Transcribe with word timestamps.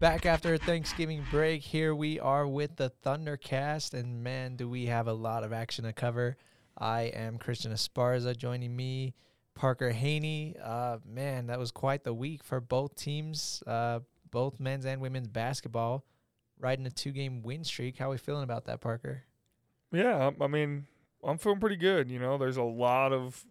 Back 0.00 0.26
after 0.26 0.56
Thanksgiving 0.56 1.24
break, 1.28 1.60
here 1.60 1.92
we 1.92 2.20
are 2.20 2.46
with 2.46 2.76
the 2.76 2.92
Thundercast, 3.04 3.94
and 3.94 4.22
man, 4.22 4.54
do 4.54 4.68
we 4.68 4.86
have 4.86 5.08
a 5.08 5.12
lot 5.12 5.42
of 5.42 5.52
action 5.52 5.84
to 5.86 5.92
cover. 5.92 6.36
I 6.78 7.02
am 7.02 7.36
Christian 7.36 7.72
Esparza, 7.72 8.36
joining 8.36 8.76
me, 8.76 9.14
Parker 9.56 9.90
Haney. 9.90 10.54
Uh, 10.62 10.98
man, 11.04 11.48
that 11.48 11.58
was 11.58 11.72
quite 11.72 12.04
the 12.04 12.14
week 12.14 12.44
for 12.44 12.60
both 12.60 12.94
teams, 12.94 13.60
uh, 13.66 13.98
both 14.30 14.60
men's 14.60 14.86
and 14.86 15.00
women's 15.00 15.26
basketball, 15.26 16.04
riding 16.60 16.86
a 16.86 16.90
two-game 16.90 17.42
win 17.42 17.64
streak. 17.64 17.98
How 17.98 18.06
are 18.06 18.10
we 18.10 18.18
feeling 18.18 18.44
about 18.44 18.66
that, 18.66 18.80
Parker? 18.80 19.24
Yeah, 19.90 20.30
I 20.40 20.46
mean, 20.46 20.86
I'm 21.24 21.38
feeling 21.38 21.58
pretty 21.58 21.74
good. 21.74 22.08
You 22.08 22.20
know, 22.20 22.38
there's 22.38 22.56
a 22.56 22.62
lot 22.62 23.12
of 23.12 23.44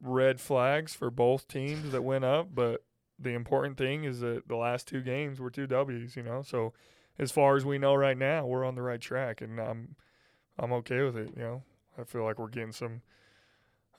red 0.00 0.40
flags 0.40 0.94
for 0.94 1.10
both 1.10 1.48
teams 1.48 1.90
that 1.90 2.02
went 2.02 2.24
up, 2.24 2.54
but 2.54 2.84
the 3.18 3.30
important 3.30 3.78
thing 3.78 4.04
is 4.04 4.20
that 4.20 4.48
the 4.48 4.56
last 4.56 4.88
two 4.88 5.00
games 5.00 5.40
were 5.40 5.50
two 5.50 5.66
W's. 5.66 6.16
You 6.16 6.22
know, 6.22 6.42
so 6.42 6.72
as 7.18 7.30
far 7.30 7.56
as 7.56 7.64
we 7.64 7.78
know 7.78 7.94
right 7.94 8.16
now, 8.16 8.46
we're 8.46 8.64
on 8.64 8.74
the 8.74 8.82
right 8.82 9.00
track, 9.00 9.40
and 9.40 9.58
I'm 9.58 9.96
I'm 10.58 10.72
okay 10.72 11.02
with 11.02 11.16
it. 11.16 11.30
You 11.36 11.42
know, 11.42 11.62
I 11.98 12.04
feel 12.04 12.24
like 12.24 12.38
we're 12.38 12.48
getting 12.48 12.72
some 12.72 13.02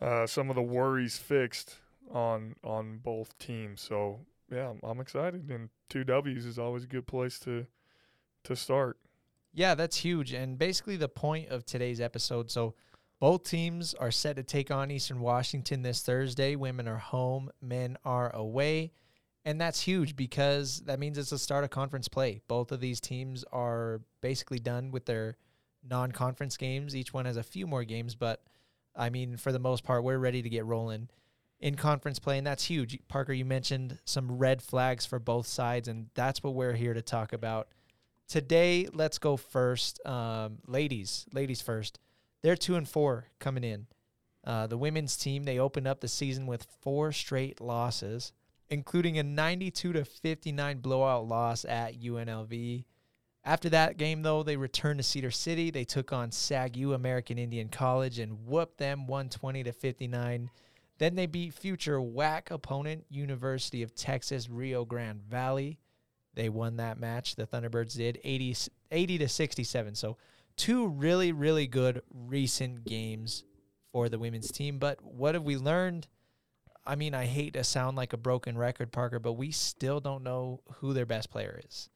uh, 0.01 0.27
some 0.27 0.49
of 0.49 0.55
the 0.55 0.61
worries 0.61 1.17
fixed 1.17 1.77
on 2.11 2.55
on 2.63 2.97
both 2.97 3.37
teams. 3.37 3.81
So 3.81 4.19
yeah, 4.51 4.69
I'm, 4.69 4.79
I'm 4.83 4.99
excited, 4.99 5.49
and 5.49 5.69
two 5.89 6.03
W's 6.03 6.45
is 6.45 6.59
always 6.59 6.83
a 6.83 6.87
good 6.87 7.07
place 7.07 7.39
to 7.39 7.65
to 8.43 8.55
start. 8.55 8.97
Yeah, 9.53 9.73
that's 9.75 9.97
huge. 9.97 10.33
And 10.33 10.57
basically, 10.57 10.97
the 10.97 11.07
point 11.07 11.49
of 11.49 11.65
today's 11.65 12.01
episode 12.01 12.51
so, 12.51 12.75
both 13.19 13.43
teams 13.43 13.93
are 13.93 14.11
set 14.11 14.35
to 14.35 14.43
take 14.43 14.69
on 14.69 14.91
Eastern 14.91 15.21
Washington 15.21 15.81
this 15.81 16.01
Thursday. 16.01 16.55
Women 16.55 16.87
are 16.87 16.97
home, 16.97 17.49
men 17.61 17.97
are 18.03 18.35
away. 18.35 18.91
And 19.45 19.61
that's 19.61 19.81
huge 19.81 20.15
because 20.15 20.81
that 20.81 20.99
means 20.99 21.17
it's 21.17 21.29
the 21.29 21.37
start 21.37 21.63
of 21.63 21.69
conference 21.69 22.07
play. 22.07 22.41
Both 22.47 22.71
of 22.71 22.79
these 22.79 22.99
teams 22.99 23.45
are 23.51 24.01
basically 24.21 24.59
done 24.59 24.91
with 24.91 25.05
their 25.05 25.37
non 25.87 26.11
conference 26.11 26.57
games. 26.57 26.95
Each 26.95 27.13
one 27.13 27.25
has 27.25 27.37
a 27.37 27.43
few 27.43 27.67
more 27.67 27.83
games, 27.83 28.15
but 28.15 28.41
I 28.95 29.09
mean, 29.09 29.37
for 29.37 29.51
the 29.51 29.59
most 29.59 29.83
part, 29.83 30.03
we're 30.03 30.17
ready 30.17 30.41
to 30.41 30.49
get 30.49 30.65
rolling 30.65 31.09
in 31.59 31.75
conference 31.75 32.17
play. 32.17 32.39
And 32.39 32.47
that's 32.47 32.65
huge. 32.65 32.97
Parker, 33.07 33.33
you 33.33 33.45
mentioned 33.45 33.99
some 34.03 34.37
red 34.37 34.63
flags 34.63 35.05
for 35.05 35.19
both 35.19 35.45
sides, 35.45 35.87
and 35.87 36.07
that's 36.15 36.41
what 36.41 36.55
we're 36.55 36.73
here 36.73 36.95
to 36.95 37.01
talk 37.03 37.31
about 37.31 37.67
Today, 38.27 38.87
let's 38.91 39.19
go 39.19 39.37
first. 39.37 40.03
Um, 40.05 40.57
ladies, 40.65 41.25
ladies 41.31 41.61
first. 41.61 41.99
They're 42.41 42.55
two 42.55 42.75
and 42.75 42.87
four 42.87 43.27
coming 43.39 43.63
in. 43.63 43.87
Uh, 44.43 44.67
the 44.67 44.77
women's 44.77 45.15
team 45.15 45.43
they 45.43 45.59
opened 45.59 45.87
up 45.87 46.01
the 46.01 46.07
season 46.07 46.47
with 46.47 46.67
four 46.81 47.11
straight 47.11 47.61
losses, 47.61 48.31
including 48.69 49.17
a 49.17 49.23
92 49.23 49.93
to 49.93 50.05
59 50.05 50.79
blowout 50.79 51.27
loss 51.27 51.65
at 51.65 51.99
UNLV. 51.99 52.85
After 53.43 53.69
that 53.69 53.97
game, 53.97 54.23
though, 54.23 54.41
they 54.41 54.57
returned 54.57 54.97
to 54.97 55.03
Cedar 55.03 55.29
City. 55.29 55.69
They 55.69 55.83
took 55.83 56.11
on 56.11 56.31
SAGU 56.31 56.95
American 56.95 57.37
Indian 57.37 57.69
College 57.69 58.17
and 58.17 58.47
whooped 58.47 58.79
them 58.79 59.05
120 59.05 59.63
to 59.63 59.71
59. 59.71 60.49
Then 60.97 61.15
they 61.15 61.27
beat 61.27 61.53
future 61.53 61.99
WAC 61.99 62.49
opponent 62.49 63.05
University 63.09 63.83
of 63.83 63.93
Texas 63.93 64.49
Rio 64.49 64.83
Grande 64.83 65.21
Valley. 65.21 65.77
They 66.33 66.49
won 66.49 66.77
that 66.77 66.99
match. 66.99 67.35
The 67.35 67.45
Thunderbirds 67.45 67.95
did 67.95 68.19
80, 68.23 68.55
80 68.91 69.17
to 69.19 69.27
67. 69.27 69.95
So, 69.95 70.17
two 70.57 70.87
really, 70.87 71.31
really 71.31 71.67
good 71.67 72.01
recent 72.09 72.83
games 72.83 73.43
for 73.91 74.09
the 74.09 74.19
women's 74.19 74.51
team. 74.51 74.79
But 74.79 75.03
what 75.03 75.35
have 75.35 75.43
we 75.43 75.57
learned? 75.57 76.07
I 76.85 76.95
mean, 76.95 77.13
I 77.13 77.25
hate 77.25 77.53
to 77.53 77.63
sound 77.63 77.97
like 77.97 78.13
a 78.13 78.17
broken 78.17 78.57
record, 78.57 78.91
Parker, 78.91 79.19
but 79.19 79.33
we 79.33 79.51
still 79.51 79.99
don't 79.99 80.23
know 80.23 80.61
who 80.75 80.93
their 80.93 81.05
best 81.05 81.29
player 81.29 81.59
is. 81.67 81.89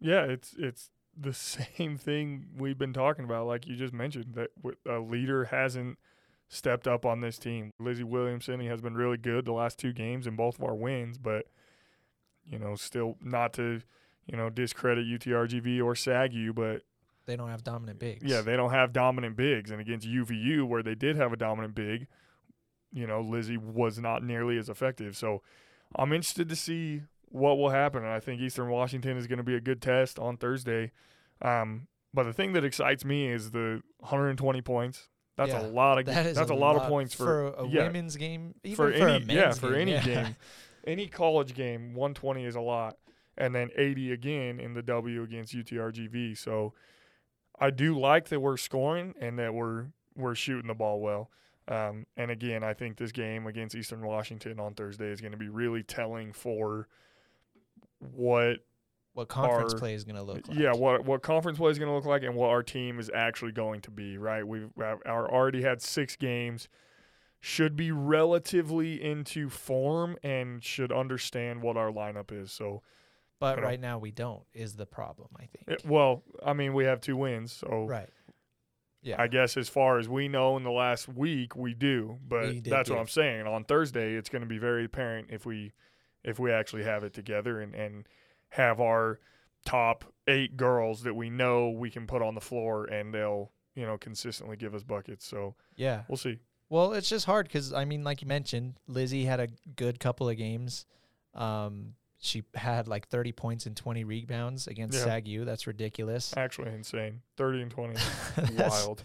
Yeah, 0.00 0.22
it's 0.22 0.54
it's 0.58 0.90
the 1.18 1.34
same 1.76 1.98
thing 1.98 2.46
we've 2.56 2.78
been 2.78 2.92
talking 2.92 3.24
about, 3.24 3.46
like 3.46 3.66
you 3.66 3.76
just 3.76 3.92
mentioned, 3.92 4.34
that 4.34 4.50
a 4.88 5.00
leader 5.00 5.44
hasn't 5.44 5.98
stepped 6.48 6.88
up 6.88 7.04
on 7.04 7.20
this 7.20 7.38
team. 7.38 7.70
Lizzie 7.78 8.04
Williamson, 8.04 8.60
he 8.60 8.66
has 8.66 8.80
been 8.80 8.94
really 8.94 9.16
good 9.16 9.44
the 9.44 9.52
last 9.52 9.78
two 9.78 9.92
games 9.92 10.26
in 10.26 10.34
both 10.36 10.58
of 10.58 10.64
our 10.64 10.74
wins, 10.74 11.18
but– 11.18 11.46
you 12.50 12.58
know, 12.58 12.74
still 12.74 13.16
not 13.22 13.52
to, 13.54 13.80
you 14.26 14.36
know, 14.36 14.50
discredit 14.50 15.06
UTRGV 15.06 15.82
or 15.82 15.94
SAGU, 15.94 16.54
but 16.54 16.82
they 17.26 17.36
don't 17.36 17.48
have 17.48 17.62
dominant 17.62 17.98
bigs. 17.98 18.24
Yeah, 18.24 18.40
they 18.40 18.56
don't 18.56 18.70
have 18.70 18.92
dominant 18.92 19.36
bigs. 19.36 19.70
And 19.70 19.80
against 19.80 20.06
UVU, 20.06 20.66
where 20.66 20.82
they 20.82 20.94
did 20.94 21.16
have 21.16 21.32
a 21.32 21.36
dominant 21.36 21.74
big, 21.74 22.08
you 22.92 23.06
know, 23.06 23.20
Lizzie 23.20 23.56
was 23.56 23.98
not 23.98 24.22
nearly 24.22 24.58
as 24.58 24.68
effective. 24.68 25.16
So 25.16 25.42
I'm 25.96 26.12
interested 26.12 26.48
to 26.48 26.56
see 26.56 27.02
what 27.30 27.58
will 27.58 27.70
happen. 27.70 28.02
And 28.02 28.12
I 28.12 28.20
think 28.20 28.40
Eastern 28.40 28.68
Washington 28.68 29.16
is 29.16 29.26
going 29.26 29.38
to 29.38 29.44
be 29.44 29.54
a 29.54 29.60
good 29.60 29.80
test 29.80 30.18
on 30.18 30.36
Thursday. 30.36 30.92
Um, 31.42 31.86
but 32.12 32.24
the 32.24 32.32
thing 32.32 32.52
that 32.54 32.64
excites 32.64 33.04
me 33.04 33.28
is 33.28 33.52
the 33.52 33.82
120 34.00 34.60
points. 34.62 35.08
That's 35.36 35.52
yeah, 35.52 35.62
a 35.62 35.68
lot 35.68 35.98
of 35.98 36.04
that 36.06 36.34
that's 36.34 36.50
a, 36.50 36.54
lot, 36.54 36.76
lot, 36.76 36.82
of 36.82 36.88
points 36.88 37.14
for, 37.14 37.24
for 37.24 37.64
a 37.64 37.66
yeah, 37.66 37.84
women's 37.84 38.16
game, 38.16 38.54
even 38.62 38.76
for, 38.76 38.92
for 38.92 39.08
any 39.08 39.24
yeah 39.32 39.52
for 39.52 39.70
game. 39.70 39.80
any 39.80 39.92
yeah. 39.92 40.04
game. 40.04 40.36
any 40.86 41.06
college 41.06 41.54
game, 41.54 41.94
120 41.94 42.44
is 42.44 42.56
a 42.56 42.60
lot, 42.60 42.98
and 43.38 43.54
then 43.54 43.70
80 43.74 44.12
again 44.12 44.60
in 44.60 44.74
the 44.74 44.82
W 44.82 45.22
against 45.22 45.54
UTRGV. 45.54 46.36
So 46.36 46.74
I 47.58 47.70
do 47.70 47.98
like 47.98 48.28
that 48.28 48.40
we're 48.40 48.58
scoring 48.58 49.14
and 49.18 49.38
that 49.38 49.54
we're 49.54 49.86
we're 50.14 50.34
shooting 50.34 50.68
the 50.68 50.74
ball 50.74 51.00
well. 51.00 51.30
Um, 51.70 52.04
and 52.16 52.32
again, 52.32 52.64
I 52.64 52.74
think 52.74 52.96
this 52.96 53.12
game 53.12 53.46
against 53.46 53.76
Eastern 53.76 54.04
Washington 54.04 54.58
on 54.58 54.74
Thursday 54.74 55.06
is 55.06 55.20
going 55.20 55.32
to 55.32 55.38
be 55.38 55.48
really 55.48 55.84
telling 55.84 56.32
for 56.32 56.88
what 58.00 58.56
what 59.12 59.28
conference 59.28 59.74
our, 59.74 59.78
play 59.78 59.94
is 59.94 60.04
going 60.04 60.16
to 60.16 60.22
look 60.22 60.48
like. 60.48 60.58
Yeah, 60.58 60.72
what 60.72 61.04
what 61.04 61.22
conference 61.22 61.58
play 61.58 61.70
is 61.70 61.78
going 61.78 61.88
to 61.88 61.94
look 61.94 62.04
like, 62.04 62.24
and 62.24 62.34
what 62.34 62.50
our 62.50 62.64
team 62.64 62.98
is 62.98 63.10
actually 63.14 63.52
going 63.52 63.80
to 63.82 63.90
be. 63.90 64.18
Right, 64.18 64.46
we've 64.46 64.70
our 64.78 65.30
already 65.30 65.62
had 65.62 65.80
six 65.80 66.16
games 66.16 66.68
should 67.40 67.76
be 67.76 67.90
relatively 67.90 69.02
into 69.02 69.48
form 69.48 70.16
and 70.22 70.62
should 70.62 70.92
understand 70.92 71.62
what 71.62 71.76
our 71.76 71.90
lineup 71.90 72.30
is. 72.32 72.52
So, 72.52 72.82
but 73.38 73.56
you 73.56 73.62
know, 73.62 73.68
right 73.68 73.80
now 73.80 73.98
we 73.98 74.10
don't 74.10 74.42
is 74.52 74.74
the 74.74 74.86
problem. 74.86 75.28
I 75.36 75.46
think. 75.46 75.68
It, 75.68 75.86
well, 75.86 76.22
I 76.44 76.52
mean, 76.52 76.74
we 76.74 76.84
have 76.84 77.00
two 77.00 77.16
wins, 77.16 77.52
so 77.52 77.86
right. 77.86 78.10
Yeah. 79.02 79.16
I 79.18 79.28
guess 79.28 79.56
as 79.56 79.68
far 79.68 79.98
as 79.98 80.08
we 80.08 80.28
know 80.28 80.56
in 80.56 80.62
the 80.62 80.70
last 80.70 81.08
week, 81.08 81.56
we 81.56 81.74
do. 81.74 82.18
But 82.26 82.48
we 82.48 82.60
that's 82.60 82.90
what 82.90 82.98
I'm 82.98 83.08
saying. 83.08 83.46
On 83.46 83.64
Thursday, 83.64 84.14
it's 84.14 84.28
going 84.28 84.42
to 84.42 84.48
be 84.48 84.58
very 84.58 84.84
apparent 84.84 85.28
if 85.30 85.46
we 85.46 85.72
if 86.22 86.38
we 86.38 86.52
actually 86.52 86.84
have 86.84 87.02
it 87.04 87.14
together 87.14 87.60
and 87.60 87.74
and 87.74 88.06
have 88.50 88.80
our 88.80 89.20
top 89.64 90.04
eight 90.26 90.56
girls 90.56 91.02
that 91.02 91.14
we 91.14 91.30
know 91.30 91.70
we 91.70 91.90
can 91.90 92.06
put 92.06 92.22
on 92.22 92.34
the 92.34 92.40
floor 92.40 92.84
and 92.86 93.12
they'll 93.14 93.50
you 93.74 93.86
know 93.86 93.96
consistently 93.96 94.56
give 94.56 94.74
us 94.74 94.82
buckets. 94.82 95.26
So 95.26 95.54
yeah, 95.76 96.02
we'll 96.08 96.16
see. 96.16 96.38
Well, 96.68 96.92
it's 96.92 97.08
just 97.08 97.26
hard 97.26 97.46
because 97.46 97.72
I 97.72 97.84
mean, 97.84 98.04
like 98.04 98.22
you 98.22 98.28
mentioned, 98.28 98.74
Lizzie 98.86 99.24
had 99.24 99.40
a 99.40 99.48
good 99.76 99.98
couple 99.98 100.28
of 100.28 100.36
games. 100.36 100.86
Um, 101.34 101.94
she 102.20 102.44
had 102.54 102.86
like 102.86 103.08
30 103.08 103.32
points 103.32 103.66
and 103.66 103.74
20 103.74 104.04
rebounds 104.04 104.66
against 104.66 104.98
yeah. 104.98 105.20
SAGU. 105.20 105.44
That's 105.46 105.66
ridiculous. 105.66 106.34
Actually, 106.36 106.72
insane. 106.72 107.22
30 107.38 107.62
and 107.62 107.70
20. 107.70 107.96
Wild. 108.58 109.04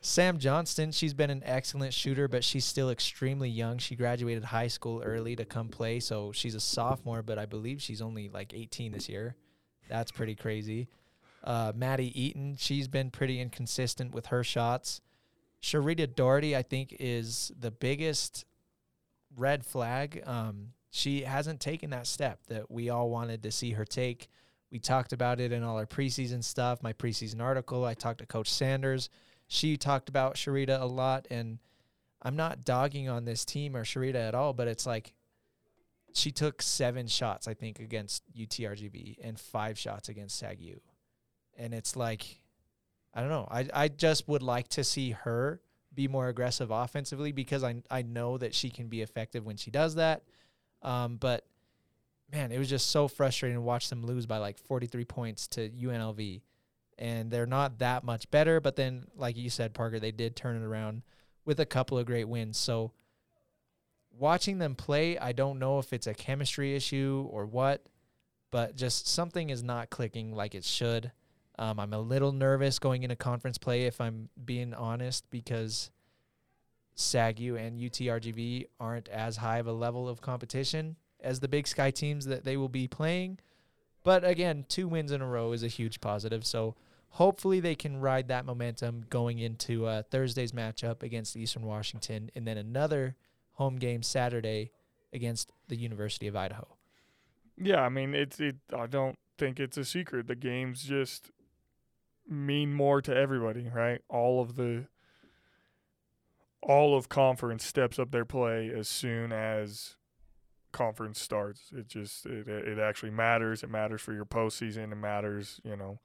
Sam 0.00 0.38
Johnston, 0.38 0.92
she's 0.92 1.12
been 1.12 1.30
an 1.30 1.42
excellent 1.44 1.92
shooter, 1.92 2.28
but 2.28 2.42
she's 2.42 2.64
still 2.64 2.90
extremely 2.90 3.50
young. 3.50 3.76
She 3.78 3.94
graduated 3.94 4.44
high 4.44 4.68
school 4.68 5.02
early 5.04 5.36
to 5.36 5.44
come 5.44 5.68
play, 5.68 6.00
so 6.00 6.32
she's 6.32 6.54
a 6.54 6.60
sophomore, 6.60 7.22
but 7.22 7.38
I 7.38 7.44
believe 7.44 7.82
she's 7.82 8.00
only 8.00 8.28
like 8.28 8.54
18 8.54 8.92
this 8.92 9.08
year. 9.08 9.36
That's 9.88 10.10
pretty 10.10 10.34
crazy. 10.34 10.88
Uh, 11.44 11.72
Maddie 11.74 12.18
Eaton, 12.20 12.56
she's 12.58 12.88
been 12.88 13.10
pretty 13.10 13.40
inconsistent 13.40 14.14
with 14.14 14.26
her 14.26 14.42
shots. 14.42 15.00
Sharita 15.62 16.14
Doherty, 16.14 16.56
I 16.56 16.62
think, 16.62 16.96
is 16.98 17.52
the 17.58 17.70
biggest 17.70 18.44
red 19.36 19.66
flag. 19.66 20.22
Um, 20.24 20.72
she 20.96 21.20
hasn't 21.24 21.60
taken 21.60 21.90
that 21.90 22.06
step 22.06 22.40
that 22.48 22.70
we 22.70 22.88
all 22.88 23.10
wanted 23.10 23.42
to 23.42 23.50
see 23.50 23.72
her 23.72 23.84
take. 23.84 24.28
We 24.70 24.78
talked 24.78 25.12
about 25.12 25.40
it 25.40 25.52
in 25.52 25.62
all 25.62 25.76
our 25.76 25.84
preseason 25.84 26.42
stuff, 26.42 26.82
my 26.82 26.94
preseason 26.94 27.42
article. 27.42 27.84
I 27.84 27.92
talked 27.92 28.20
to 28.20 28.26
Coach 28.26 28.50
Sanders. 28.50 29.10
She 29.46 29.76
talked 29.76 30.08
about 30.08 30.36
Sharita 30.36 30.80
a 30.80 30.86
lot, 30.86 31.26
and 31.30 31.58
I'm 32.22 32.34
not 32.34 32.64
dogging 32.64 33.10
on 33.10 33.26
this 33.26 33.44
team 33.44 33.76
or 33.76 33.84
Sharita 33.84 34.14
at 34.14 34.34
all, 34.34 34.54
but 34.54 34.68
it's 34.68 34.86
like 34.86 35.12
she 36.14 36.32
took 36.32 36.62
seven 36.62 37.08
shots, 37.08 37.46
I 37.46 37.52
think, 37.52 37.78
against 37.78 38.22
UTRGV 38.34 39.18
and 39.22 39.38
five 39.38 39.78
shots 39.78 40.08
against 40.08 40.42
SAGU. 40.42 40.78
And 41.58 41.74
it's 41.74 41.94
like 41.94 42.40
I 43.12 43.20
don't 43.20 43.28
know. 43.28 43.46
I 43.50 43.68
I 43.74 43.88
just 43.88 44.26
would 44.28 44.42
like 44.42 44.68
to 44.68 44.82
see 44.82 45.10
her 45.10 45.60
be 45.94 46.08
more 46.08 46.28
aggressive 46.28 46.70
offensively 46.70 47.32
because 47.32 47.62
I 47.62 47.82
I 47.90 48.00
know 48.00 48.38
that 48.38 48.54
she 48.54 48.70
can 48.70 48.88
be 48.88 49.02
effective 49.02 49.44
when 49.44 49.58
she 49.58 49.70
does 49.70 49.96
that. 49.96 50.22
Um, 50.86 51.16
but 51.16 51.44
man, 52.32 52.52
it 52.52 52.58
was 52.58 52.70
just 52.70 52.90
so 52.90 53.08
frustrating 53.08 53.56
to 53.56 53.60
watch 53.60 53.90
them 53.90 54.06
lose 54.06 54.24
by 54.24 54.38
like 54.38 54.58
43 54.58 55.04
points 55.04 55.48
to 55.48 55.68
UNLV. 55.68 56.40
And 56.98 57.30
they're 57.30 57.44
not 57.44 57.80
that 57.80 58.04
much 58.04 58.30
better, 58.30 58.60
but 58.60 58.76
then 58.76 59.06
like 59.16 59.36
you 59.36 59.50
said 59.50 59.74
Parker, 59.74 60.00
they 60.00 60.12
did 60.12 60.34
turn 60.34 60.56
it 60.56 60.64
around 60.64 61.02
with 61.44 61.60
a 61.60 61.66
couple 61.66 61.98
of 61.98 62.06
great 62.06 62.26
wins. 62.26 62.56
So 62.56 62.92
watching 64.10 64.58
them 64.58 64.74
play, 64.74 65.18
I 65.18 65.32
don't 65.32 65.58
know 65.58 65.78
if 65.78 65.92
it's 65.92 66.06
a 66.06 66.14
chemistry 66.14 66.74
issue 66.74 67.28
or 67.30 67.44
what, 67.44 67.84
but 68.50 68.76
just 68.76 69.08
something 69.08 69.50
is 69.50 69.62
not 69.62 69.90
clicking 69.90 70.34
like 70.34 70.54
it 70.54 70.64
should. 70.64 71.12
Um, 71.58 71.80
I'm 71.80 71.92
a 71.92 72.00
little 72.00 72.32
nervous 72.32 72.78
going 72.78 73.02
into 73.02 73.16
conference 73.16 73.58
play 73.58 73.82
if 73.82 74.00
I'm 74.00 74.28
being 74.42 74.72
honest 74.72 75.28
because 75.30 75.90
SAGU 76.96 77.58
and 77.58 77.78
UTRGV 77.78 78.66
aren't 78.80 79.08
as 79.08 79.36
high 79.36 79.58
of 79.58 79.66
a 79.66 79.72
level 79.72 80.08
of 80.08 80.20
competition 80.20 80.96
as 81.20 81.40
the 81.40 81.48
Big 81.48 81.66
Sky 81.66 81.90
teams 81.90 82.26
that 82.26 82.44
they 82.44 82.56
will 82.56 82.68
be 82.68 82.88
playing. 82.88 83.38
But 84.02 84.24
again, 84.24 84.64
two 84.68 84.88
wins 84.88 85.12
in 85.12 85.20
a 85.20 85.26
row 85.26 85.52
is 85.52 85.62
a 85.62 85.68
huge 85.68 86.00
positive. 86.00 86.46
So 86.46 86.76
hopefully 87.10 87.60
they 87.60 87.74
can 87.74 88.00
ride 88.00 88.28
that 88.28 88.46
momentum 88.46 89.04
going 89.10 89.38
into 89.38 89.86
uh, 89.86 90.02
Thursday's 90.10 90.52
matchup 90.52 91.02
against 91.02 91.36
Eastern 91.36 91.62
Washington 91.62 92.30
and 92.34 92.46
then 92.46 92.56
another 92.56 93.16
home 93.52 93.76
game 93.76 94.02
Saturday 94.02 94.70
against 95.12 95.50
the 95.68 95.76
University 95.76 96.26
of 96.26 96.36
Idaho. 96.36 96.76
Yeah, 97.56 97.80
I 97.80 97.88
mean 97.88 98.14
it's 98.14 98.38
it. 98.38 98.56
I 98.76 98.86
don't 98.86 99.18
think 99.38 99.58
it's 99.58 99.78
a 99.78 99.84
secret. 99.84 100.26
The 100.26 100.34
games 100.34 100.82
just 100.82 101.30
mean 102.28 102.74
more 102.74 103.00
to 103.02 103.16
everybody, 103.16 103.68
right? 103.74 104.02
All 104.08 104.42
of 104.42 104.56
the 104.56 104.86
all 106.66 106.96
of 106.96 107.08
conference 107.08 107.64
steps 107.64 107.98
up 107.98 108.10
their 108.10 108.24
play 108.24 108.70
as 108.76 108.88
soon 108.88 109.32
as 109.32 109.94
conference 110.72 111.20
starts. 111.20 111.70
It 111.72 111.88
just 111.88 112.26
it 112.26 112.48
it 112.48 112.78
actually 112.78 113.12
matters. 113.12 113.62
It 113.62 113.70
matters 113.70 114.02
for 114.02 114.12
your 114.12 114.24
postseason. 114.24 114.92
It 114.92 114.96
matters, 114.96 115.60
you 115.64 115.76
know, 115.76 116.00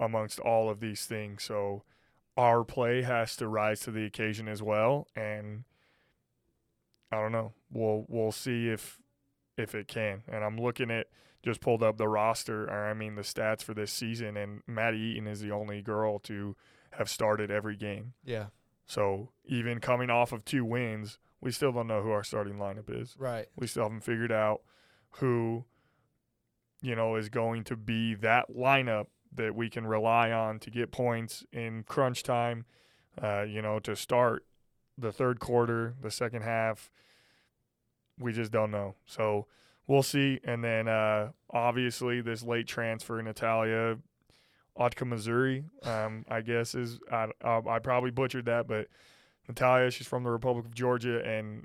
amongst 0.00 0.40
all 0.40 0.68
of 0.68 0.80
these 0.80 1.06
things. 1.06 1.44
So 1.44 1.84
our 2.36 2.64
play 2.64 3.02
has 3.02 3.36
to 3.36 3.48
rise 3.48 3.80
to 3.80 3.92
the 3.92 4.04
occasion 4.04 4.48
as 4.48 4.60
well, 4.60 5.06
and 5.14 5.64
I 7.12 7.20
don't 7.20 7.32
know. 7.32 7.52
We'll 7.70 8.04
we'll 8.08 8.32
see 8.32 8.68
if 8.68 8.98
if 9.56 9.74
it 9.74 9.86
can. 9.86 10.22
And 10.28 10.44
I'm 10.44 10.58
looking 10.58 10.90
at 10.90 11.06
just 11.44 11.60
pulled 11.60 11.82
up 11.82 11.96
the 11.96 12.08
roster, 12.08 12.64
or 12.64 12.86
I 12.86 12.94
mean 12.94 13.14
the 13.14 13.22
stats 13.22 13.62
for 13.62 13.72
this 13.72 13.92
season, 13.92 14.36
and 14.36 14.62
Maddie 14.66 14.98
Eaton 14.98 15.28
is 15.28 15.40
the 15.40 15.52
only 15.52 15.80
girl 15.80 16.18
to 16.20 16.56
have 16.92 17.08
started 17.08 17.52
every 17.52 17.76
game. 17.76 18.14
Yeah. 18.24 18.46
So 18.86 19.30
even 19.46 19.80
coming 19.80 20.10
off 20.10 20.32
of 20.32 20.44
two 20.44 20.64
wins, 20.64 21.18
we 21.40 21.50
still 21.50 21.72
don't 21.72 21.86
know 21.86 22.02
who 22.02 22.10
our 22.10 22.24
starting 22.24 22.54
lineup 22.54 22.88
is. 22.88 23.16
Right. 23.18 23.46
We 23.56 23.66
still 23.66 23.84
haven't 23.84 24.00
figured 24.00 24.32
out 24.32 24.62
who, 25.18 25.64
you 26.82 26.96
know, 26.96 27.16
is 27.16 27.28
going 27.28 27.64
to 27.64 27.76
be 27.76 28.14
that 28.16 28.50
lineup 28.50 29.06
that 29.34 29.54
we 29.54 29.68
can 29.68 29.86
rely 29.86 30.30
on 30.30 30.58
to 30.60 30.70
get 30.70 30.92
points 30.92 31.44
in 31.52 31.84
crunch 31.84 32.22
time, 32.22 32.64
uh, 33.20 33.42
you 33.42 33.60
know, 33.60 33.78
to 33.80 33.96
start 33.96 34.44
the 34.96 35.12
third 35.12 35.40
quarter, 35.40 35.94
the 36.00 36.10
second 36.10 36.42
half. 36.42 36.90
We 38.18 38.32
just 38.32 38.52
don't 38.52 38.70
know. 38.70 38.94
So 39.06 39.46
we'll 39.86 40.02
see. 40.02 40.40
And 40.44 40.62
then 40.62 40.88
uh, 40.88 41.30
obviously 41.50 42.20
this 42.20 42.42
late 42.42 42.66
transfer, 42.66 43.18
in 43.18 43.24
Natalia 43.24 43.98
Otkhmezuri, 44.78 45.64
um, 45.86 46.24
I 46.28 46.40
guess 46.40 46.74
is 46.74 46.98
I, 47.10 47.28
uh, 47.44 47.60
I 47.68 47.78
probably 47.78 48.10
butchered 48.10 48.46
that, 48.46 48.66
but 48.66 48.88
Natalia, 49.48 49.90
she's 49.90 50.06
from 50.06 50.24
the 50.24 50.30
Republic 50.30 50.64
of 50.64 50.74
Georgia, 50.74 51.24
and 51.24 51.64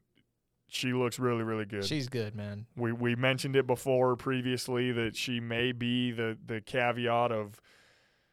she 0.67 0.93
looks 0.93 1.17
really, 1.17 1.43
really 1.43 1.65
good. 1.65 1.85
She's 1.85 2.07
good, 2.07 2.35
man. 2.35 2.67
We 2.75 2.91
we 2.91 3.15
mentioned 3.15 3.55
it 3.55 3.65
before 3.65 4.15
previously 4.15 4.91
that 4.91 5.15
she 5.15 5.39
may 5.39 5.71
be 5.71 6.11
the 6.11 6.37
the 6.45 6.61
caveat 6.61 7.31
of 7.31 7.59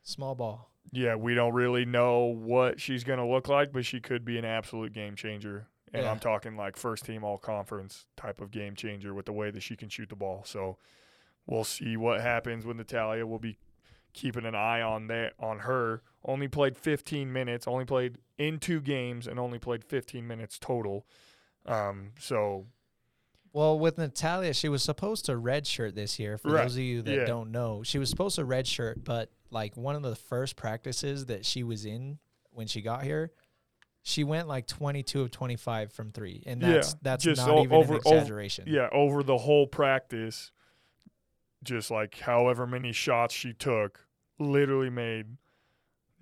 small 0.02 0.34
ball. 0.34 0.70
Yeah, 0.92 1.16
we 1.16 1.34
don't 1.34 1.52
really 1.54 1.84
know 1.84 2.24
what 2.24 2.80
she's 2.80 3.02
going 3.04 3.18
to 3.18 3.24
look 3.26 3.48
like, 3.48 3.72
but 3.72 3.84
she 3.84 4.00
could 4.00 4.24
be 4.24 4.38
an 4.38 4.44
absolute 4.44 4.92
game 4.92 5.16
changer. 5.16 5.66
And 5.92 6.02
Yeah. 6.04 6.10
I'm 6.10 6.18
talking 6.18 6.56
like 6.56 6.76
first 6.76 7.04
team 7.04 7.24
all 7.24 7.38
conference 7.38 8.06
type 8.16 8.40
of 8.40 8.50
game 8.50 8.76
changer 8.76 9.12
with 9.14 9.26
the 9.26 9.32
way 9.32 9.50
that 9.50 9.62
she 9.62 9.76
can 9.76 9.88
shoot 9.88 10.08
the 10.08 10.16
ball. 10.16 10.42
So 10.44 10.78
we'll 11.46 11.64
see 11.64 11.96
what 11.96 12.20
happens 12.20 12.64
with 12.64 12.76
Natalia. 12.76 13.26
We'll 13.26 13.38
be 13.38 13.58
keeping 14.16 14.44
an 14.44 14.54
eye 14.56 14.82
on 14.82 15.06
that 15.08 15.34
on 15.38 15.60
her. 15.60 16.02
Only 16.24 16.48
played 16.48 16.76
15 16.76 17.32
minutes, 17.32 17.68
only 17.68 17.84
played 17.84 18.18
in 18.38 18.58
two 18.58 18.80
games 18.80 19.28
and 19.28 19.38
only 19.38 19.58
played 19.60 19.84
15 19.84 20.26
minutes 20.26 20.58
total. 20.58 21.06
Um, 21.66 22.12
so 22.18 22.66
Well, 23.52 23.78
with 23.78 23.96
Natalia, 23.96 24.52
she 24.52 24.68
was 24.68 24.82
supposed 24.82 25.24
to 25.26 25.32
redshirt 25.32 25.94
this 25.94 26.18
year. 26.18 26.36
For 26.36 26.50
Right. 26.50 26.62
those 26.64 26.74
of 26.76 26.82
you 26.82 27.00
that 27.02 27.14
Yeah. 27.14 27.24
don't 27.24 27.50
know, 27.52 27.82
she 27.82 27.98
was 27.98 28.10
supposed 28.10 28.36
to 28.36 28.44
redshirt, 28.44 29.04
but 29.04 29.30
like 29.50 29.76
one 29.76 29.94
of 29.96 30.02
the 30.02 30.16
first 30.16 30.56
practices 30.56 31.26
that 31.26 31.46
she 31.46 31.62
was 31.62 31.86
in 31.86 32.18
when 32.50 32.66
she 32.66 32.82
got 32.82 33.02
here, 33.04 33.32
she 34.02 34.24
went 34.24 34.46
like 34.48 34.66
22 34.66 35.22
of 35.22 35.30
25 35.30 35.92
from 35.92 36.10
three, 36.12 36.42
and 36.46 36.60
Yeah, 36.60 36.72
that's 36.72 36.94
that's 37.02 37.24
just 37.24 37.40
not 37.46 37.50
o- 37.56 37.62
even 37.62 37.72
over- 37.76 37.94
an 37.94 38.00
over- 38.04 38.16
exaggeration. 38.16 38.64
yeah, 38.68 38.88
over 38.92 39.22
the 39.22 39.38
whole 39.38 39.66
practice, 39.66 40.52
just 41.64 41.90
like 41.90 42.18
however 42.20 42.66
many 42.66 42.92
shots 42.92 43.34
she 43.34 43.52
took, 43.54 44.05
literally 44.38 44.90
made 44.90 45.26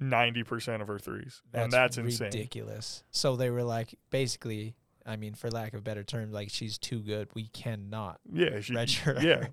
ninety 0.00 0.42
percent 0.42 0.82
of 0.82 0.88
her 0.88 0.98
threes, 0.98 1.42
and 1.52 1.72
that's 1.72 1.98
insane. 1.98 2.26
ridiculous. 2.26 3.04
So 3.10 3.36
they 3.36 3.50
were 3.50 3.62
like, 3.64 3.94
basically, 4.10 4.74
I 5.06 5.16
mean, 5.16 5.34
for 5.34 5.50
lack 5.50 5.72
of 5.74 5.78
a 5.80 5.82
better 5.82 6.02
term, 6.04 6.32
like 6.32 6.50
she's 6.50 6.78
too 6.78 7.00
good. 7.00 7.28
We 7.34 7.48
cannot 7.48 8.20
Yeah, 8.32 8.60
she, 8.60 8.74
redshirt. 8.74 9.18
her. 9.20 9.26
yeah, 9.26 9.48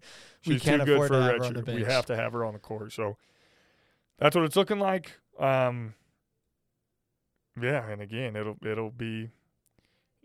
we 0.46 0.54
she's 0.54 0.62
can't 0.64 0.82
too 0.82 0.86
good 0.86 0.94
afford 0.96 1.08
for 1.10 1.14
to 1.16 1.22
have 1.22 1.32
her 1.38 1.44
on 1.46 1.54
the 1.54 1.60
shirt. 1.66 1.76
We 1.76 1.84
have 1.84 2.06
to 2.08 2.16
have 2.16 2.34
her 2.34 2.46
on 2.46 2.54
the 2.54 2.60
court. 2.60 2.94
So 2.94 3.18
that's 4.18 4.36
what 4.36 4.46
it's 4.46 4.56
looking 4.56 4.80
like. 4.80 5.12
Um, 5.40 5.94
yeah, 7.62 7.88
and 7.90 8.02
again, 8.02 8.36
it'll 8.36 8.58
it'll 8.66 8.92
be 8.92 9.30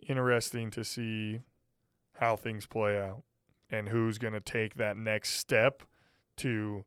interesting 0.08 0.70
to 0.70 0.84
see 0.84 1.40
how 2.18 2.36
things 2.36 2.66
play 2.66 2.98
out 2.98 3.22
and 3.70 3.88
who's 3.88 4.18
going 4.18 4.32
to 4.32 4.40
take 4.40 4.74
that 4.76 4.96
next 4.96 5.30
step 5.32 5.82
to. 6.38 6.84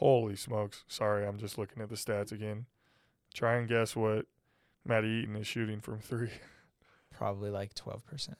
Holy 0.00 0.34
smokes! 0.34 0.82
Sorry, 0.88 1.26
I'm 1.26 1.36
just 1.36 1.58
looking 1.58 1.82
at 1.82 1.90
the 1.90 1.94
stats 1.94 2.32
again. 2.32 2.64
Try 3.34 3.56
and 3.56 3.68
guess 3.68 3.94
what 3.94 4.24
Maddie 4.82 5.08
Eaton 5.08 5.36
is 5.36 5.46
shooting 5.46 5.82
from 5.82 5.98
three. 5.98 6.30
Probably 7.10 7.50
like 7.50 7.74
12 7.74 8.06
percent. 8.06 8.38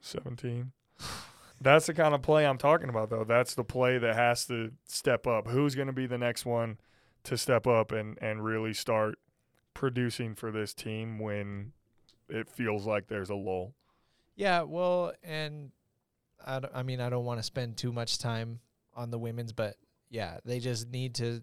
17. 0.00 0.70
That's 1.60 1.86
the 1.86 1.94
kind 1.94 2.14
of 2.14 2.22
play 2.22 2.46
I'm 2.46 2.56
talking 2.56 2.88
about, 2.88 3.10
though. 3.10 3.24
That's 3.24 3.54
the 3.54 3.64
play 3.64 3.98
that 3.98 4.14
has 4.14 4.46
to 4.46 4.70
step 4.86 5.26
up. 5.26 5.48
Who's 5.48 5.74
going 5.74 5.88
to 5.88 5.92
be 5.92 6.06
the 6.06 6.18
next 6.18 6.46
one 6.46 6.78
to 7.24 7.36
step 7.36 7.66
up 7.66 7.90
and, 7.90 8.16
and 8.22 8.44
really 8.44 8.72
start 8.72 9.18
producing 9.74 10.36
for 10.36 10.52
this 10.52 10.72
team 10.72 11.18
when 11.18 11.72
it 12.28 12.48
feels 12.48 12.86
like 12.86 13.08
there's 13.08 13.30
a 13.30 13.34
lull? 13.34 13.74
Yeah, 14.36 14.62
well, 14.62 15.14
and 15.24 15.72
I, 16.46 16.60
I 16.72 16.82
mean, 16.84 17.00
I 17.00 17.10
don't 17.10 17.24
want 17.24 17.40
to 17.40 17.44
spend 17.44 17.76
too 17.76 17.92
much 17.92 18.18
time 18.18 18.60
on 18.94 19.10
the 19.10 19.18
women's, 19.18 19.52
but 19.52 19.76
yeah, 20.12 20.38
they 20.44 20.60
just 20.60 20.88
need 20.90 21.16
to 21.16 21.42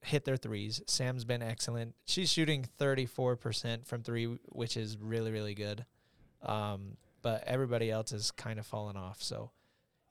hit 0.00 0.24
their 0.24 0.36
threes. 0.36 0.80
Sam's 0.86 1.24
been 1.24 1.42
excellent. 1.42 1.94
She's 2.06 2.32
shooting 2.32 2.66
34% 2.80 3.86
from 3.86 4.02
three, 4.02 4.24
which 4.46 4.76
is 4.76 4.96
really, 4.98 5.30
really 5.30 5.54
good. 5.54 5.84
Um, 6.42 6.96
but 7.20 7.44
everybody 7.46 7.90
else 7.90 8.12
has 8.12 8.30
kind 8.30 8.58
of 8.58 8.66
fallen 8.66 8.96
off. 8.96 9.22
So 9.22 9.50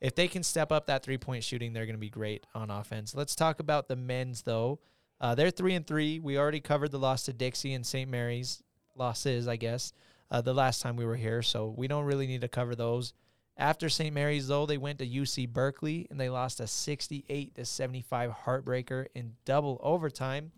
if 0.00 0.14
they 0.14 0.28
can 0.28 0.42
step 0.42 0.70
up 0.70 0.86
that 0.86 1.02
three 1.02 1.18
point 1.18 1.42
shooting, 1.42 1.72
they're 1.72 1.86
going 1.86 1.96
to 1.96 2.00
be 2.00 2.10
great 2.10 2.46
on 2.54 2.70
offense. 2.70 3.14
Let's 3.14 3.34
talk 3.34 3.58
about 3.58 3.88
the 3.88 3.96
men's, 3.96 4.42
though. 4.42 4.78
Uh, 5.20 5.34
they're 5.34 5.50
three 5.50 5.74
and 5.74 5.86
three. 5.86 6.20
We 6.20 6.38
already 6.38 6.60
covered 6.60 6.90
the 6.90 6.98
loss 6.98 7.24
to 7.24 7.32
Dixie 7.32 7.74
and 7.74 7.84
St. 7.84 8.08
Mary's 8.08 8.62
losses, 8.94 9.48
I 9.48 9.56
guess 9.56 9.92
uh, 10.32 10.40
the 10.40 10.54
last 10.54 10.80
time 10.80 10.96
we 10.96 11.04
were 11.04 11.14
here, 11.14 11.42
so 11.42 11.74
we 11.76 11.86
don't 11.86 12.06
really 12.06 12.26
need 12.26 12.40
to 12.40 12.48
cover 12.48 12.74
those. 12.74 13.12
After 13.56 13.88
St. 13.88 14.14
Mary's, 14.14 14.48
though, 14.48 14.66
they 14.66 14.78
went 14.78 14.98
to 14.98 15.06
UC 15.06 15.48
Berkeley 15.48 16.06
and 16.10 16.18
they 16.18 16.30
lost 16.30 16.60
a 16.60 16.66
68 16.66 17.54
to 17.54 17.64
75 17.64 18.30
heartbreaker 18.44 19.06
in 19.14 19.34
double 19.44 19.78
overtime. 19.82 20.52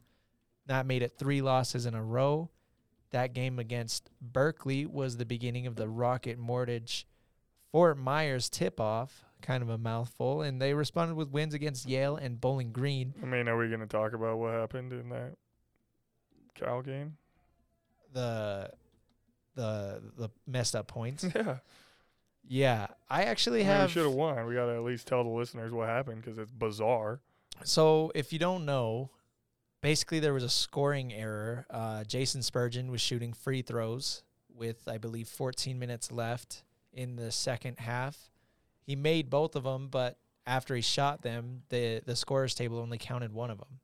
That 0.67 0.87
made 0.87 1.03
it 1.03 1.19
three 1.19 1.43
losses 1.43 1.87
in 1.87 1.95
a 1.95 2.03
row. 2.03 2.51
That 3.11 3.35
game 3.35 3.59
against 3.59 4.11
Berkeley 4.21 4.87
was 4.87 5.17
the 5.17 5.25
beginning 5.27 5.67
of 5.67 5.77
the 5.77 5.89
Rocket 5.89 6.39
Mortgage 6.39 7.07
Fort 7.71 7.99
Myers 7.99 8.49
tip 8.49 8.81
off. 8.81 9.25
Kind 9.43 9.63
of 9.63 9.69
a 9.69 9.77
mouthful. 9.77 10.43
And 10.43 10.63
they 10.63 10.73
responded 10.73 11.17
with 11.17 11.29
wins 11.29 11.55
against 11.55 11.87
Yale 11.87 12.17
and 12.17 12.41
Bowling 12.41 12.73
Green. 12.73 13.13
I 13.23 13.27
mean, 13.27 13.49
are 13.49 13.57
we 13.59 13.69
going 13.69 13.81
to 13.81 13.87
talk 13.87 14.15
about 14.15 14.39
what 14.39 14.55
happened 14.55 14.93
in 14.93 15.11
that 15.11 15.35
Cal 16.55 16.81
game? 16.83 17.17
The 18.13 18.71
the 19.55 20.01
the 20.17 20.31
messed 20.47 20.75
up 20.77 20.87
points. 20.87 21.27
Yeah. 21.35 21.59
Yeah. 22.47 22.87
I 23.09 23.25
actually 23.25 23.61
I 23.61 23.65
mean, 23.65 23.73
we 23.73 23.75
have 23.81 23.91
should 23.91 24.05
have 24.05 24.13
won. 24.13 24.47
We 24.47 24.55
got 24.55 24.67
to 24.67 24.75
at 24.75 24.83
least 24.83 25.07
tell 25.07 25.25
the 25.25 25.31
listeners 25.31 25.73
what 25.73 25.89
happened 25.89 26.23
because 26.23 26.39
it's 26.39 26.51
bizarre. 26.51 27.21
So, 27.63 28.11
if 28.15 28.33
you 28.33 28.39
don't 28.39 28.65
know, 28.65 29.11
basically 29.81 30.19
there 30.19 30.35
was 30.35 30.43
a 30.43 30.49
scoring 30.49 31.13
error. 31.13 31.67
Uh, 31.71 32.05
Jason 32.05 32.41
Spurgin 32.41 32.89
was 32.91 33.01
shooting 33.01 33.33
free 33.33 33.63
throws 33.63 34.23
with, 34.49 34.89
I 34.89 34.99
believe, 34.99 35.29
14 35.29 35.79
minutes 35.79 36.11
left 36.11 36.65
in 36.93 37.17
the 37.17 37.31
second 37.31 37.79
half. 37.79 38.31
He 38.83 38.97
made 38.97 39.31
both 39.31 39.57
of 39.57 39.65
them, 39.65 39.89
but 39.89 40.19
after 40.47 40.75
he 40.75 40.83
shot 40.83 41.23
them, 41.23 41.63
the 41.69 42.03
the 42.05 42.17
scorers 42.17 42.55
table 42.55 42.79
only 42.79 42.99
counted 42.99 43.33
one 43.33 43.51
of 43.51 43.59
them, 43.59 43.81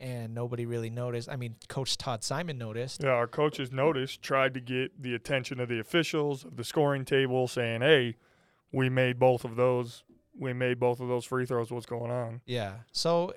and 0.00 0.34
nobody 0.34 0.64
really 0.66 0.90
noticed. 0.90 1.28
I 1.28 1.36
mean, 1.36 1.56
Coach 1.68 1.96
Todd 1.98 2.22
Simon 2.22 2.56
noticed. 2.58 3.02
Yeah, 3.02 3.10
our 3.10 3.26
coaches 3.26 3.72
noticed, 3.72 4.22
tried 4.22 4.54
to 4.54 4.60
get 4.60 5.02
the 5.02 5.14
attention 5.14 5.60
of 5.60 5.68
the 5.68 5.80
officials 5.80 6.44
of 6.44 6.56
the 6.56 6.64
scoring 6.64 7.04
table, 7.04 7.48
saying, 7.48 7.80
"Hey, 7.80 8.16
we 8.72 8.88
made 8.88 9.18
both 9.18 9.44
of 9.44 9.56
those. 9.56 10.04
we 10.40 10.52
made 10.52 10.78
both 10.78 11.00
of 11.00 11.08
those 11.08 11.24
free 11.24 11.44
throws. 11.46 11.70
What's 11.72 11.84
going 11.86 12.12
on? 12.12 12.40
Yeah. 12.46 12.74
So, 12.92 13.34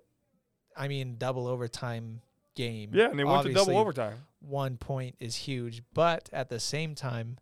I 0.77 0.87
mean, 0.87 1.15
double 1.17 1.47
overtime 1.47 2.21
game. 2.53 2.91
Yeah, 2.93 3.09
and 3.09 3.17
they 3.17 3.23
went 3.23 3.43
to 3.47 3.53
double 3.53 3.75
overtime. 3.77 4.17
One 4.39 4.77
point 4.77 5.15
is 5.19 5.35
huge, 5.35 5.81
but 5.95 6.29
at 6.31 6.49
the 6.49 6.59
same 6.59 6.93
time, 6.93 7.39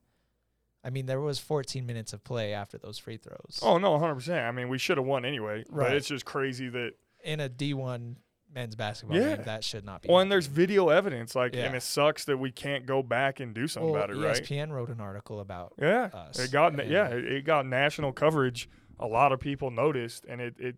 I 0.81 0.91
mean, 0.91 1.07
there 1.07 1.19
was 1.19 1.39
14 1.39 1.85
minutes 1.85 2.13
of 2.13 2.23
play 2.23 2.53
after 2.53 2.77
those 2.77 2.97
free 2.97 3.17
throws. 3.17 3.59
Oh 3.61 3.77
no, 3.77 3.91
100. 3.91 4.15
percent 4.15 4.45
I 4.45 4.51
mean, 4.51 4.69
we 4.69 4.77
should 4.77 4.95
have 4.97 5.05
won 5.05 5.25
anyway. 5.25 5.65
But 5.69 5.75
Right. 5.75 5.93
it's 5.93 6.07
just 6.07 6.23
crazy 6.23 6.69
that. 6.69 6.93
In 7.25 7.41
a 7.41 7.49
D1 7.49 8.15
men's 8.53 8.75
basketball 8.75 9.17
Yeah. 9.17 9.35
game, 9.37 9.45
that 9.45 9.63
should 9.63 9.85
not 9.85 10.01
be. 10.01 10.09
Well, 10.09 10.19
and 10.19 10.31
there's 10.31 10.47
video 10.47 10.89
evidence, 10.89 11.35
like, 11.35 11.55
and 11.55 11.75
it 11.75 11.83
sucks 11.83 12.25
that 12.25 12.37
we 12.37 12.51
can't 12.51 12.85
go 12.85 13.03
back 13.03 13.39
and 13.39 13.53
do 13.53 13.67
something 13.67 13.91
well, 13.91 14.03
about 14.03 14.15
it, 14.15 14.19
right? 14.19 14.41
ESPN 14.41 14.71
wrote 14.71 14.89
an 14.89 14.99
article 14.99 15.39
about 15.39 15.73
Yeah, 15.79 16.09
us. 16.13 16.39
it 16.39 16.51
got 16.51 16.73
yeah, 16.87 17.07
it, 17.07 17.25
it 17.25 17.45
got 17.45 17.65
national 17.65 18.11
coverage. 18.11 18.69
A 18.99 19.07
lot 19.07 19.31
of 19.31 19.39
people 19.39 19.71
noticed, 19.71 20.25
and 20.27 20.41
it, 20.41 20.55
it 20.59 20.75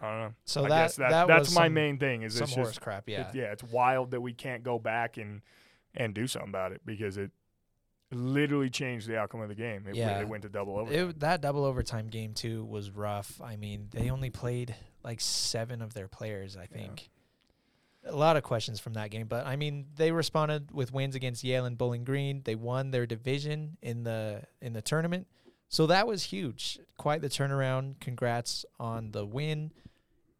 I 0.00 0.10
don't 0.10 0.20
know. 0.20 0.34
So 0.44 0.64
I 0.64 0.68
that, 0.68 0.82
guess 0.82 0.96
that, 0.96 1.10
that 1.10 1.26
that's 1.28 1.54
my 1.54 1.66
some, 1.66 1.74
main 1.74 1.98
thing. 1.98 2.22
Is 2.22 2.34
some 2.34 2.44
it's 2.44 2.54
horse 2.54 2.68
just 2.68 2.80
crap. 2.80 3.08
it- 3.08 3.12
Yeah. 3.12 3.30
yeah, 3.34 3.52
it's 3.52 3.62
wild 3.62 4.10
that 4.12 4.20
we 4.20 4.32
can't 4.32 4.62
go 4.62 4.78
back 4.78 5.16
and 5.16 5.42
and 5.94 6.14
do 6.14 6.26
something 6.26 6.50
about 6.50 6.72
it 6.72 6.82
because 6.84 7.16
it 7.16 7.30
literally 8.10 8.70
changed 8.70 9.06
the 9.06 9.18
outcome 9.18 9.40
of 9.40 9.48
the 9.48 9.54
game. 9.54 9.86
It, 9.88 9.94
Yeah. 9.96 10.18
it 10.20 10.28
went 10.28 10.42
to 10.42 10.48
double 10.48 10.78
overtime. 10.78 11.10
It, 11.10 11.20
that 11.20 11.40
double 11.40 11.64
overtime 11.64 12.08
game 12.08 12.34
too 12.34 12.64
was 12.64 12.90
rough. 12.90 13.40
I 13.42 13.56
mean, 13.56 13.88
they 13.90 14.10
only 14.10 14.30
played 14.30 14.74
like 15.02 15.20
seven 15.20 15.82
of 15.82 15.94
their 15.94 16.08
players. 16.08 16.56
I 16.56 16.66
think. 16.66 17.10
A 18.04 18.16
lot 18.16 18.36
of 18.36 18.42
questions 18.42 18.80
from 18.80 18.94
that 18.94 19.10
game, 19.10 19.26
but 19.26 19.46
I 19.46 19.56
mean, 19.56 19.86
they 19.96 20.12
responded 20.12 20.70
with 20.70 20.92
wins 20.92 21.14
against 21.14 21.44
Yale 21.44 21.66
and 21.66 21.76
Bowling 21.76 22.04
Green. 22.04 22.40
They 22.44 22.54
won 22.54 22.90
their 22.90 23.06
division 23.06 23.76
in 23.82 24.04
the 24.04 24.44
in 24.62 24.72
the 24.72 24.80
tournament, 24.80 25.26
so 25.68 25.86
that 25.88 26.06
was 26.06 26.22
huge. 26.22 26.78
Quite 26.96 27.20
the 27.20 27.28
turnaround. 27.28 28.00
Congrats 28.00 28.64
on 28.80 29.10
the 29.10 29.26
win. 29.26 29.72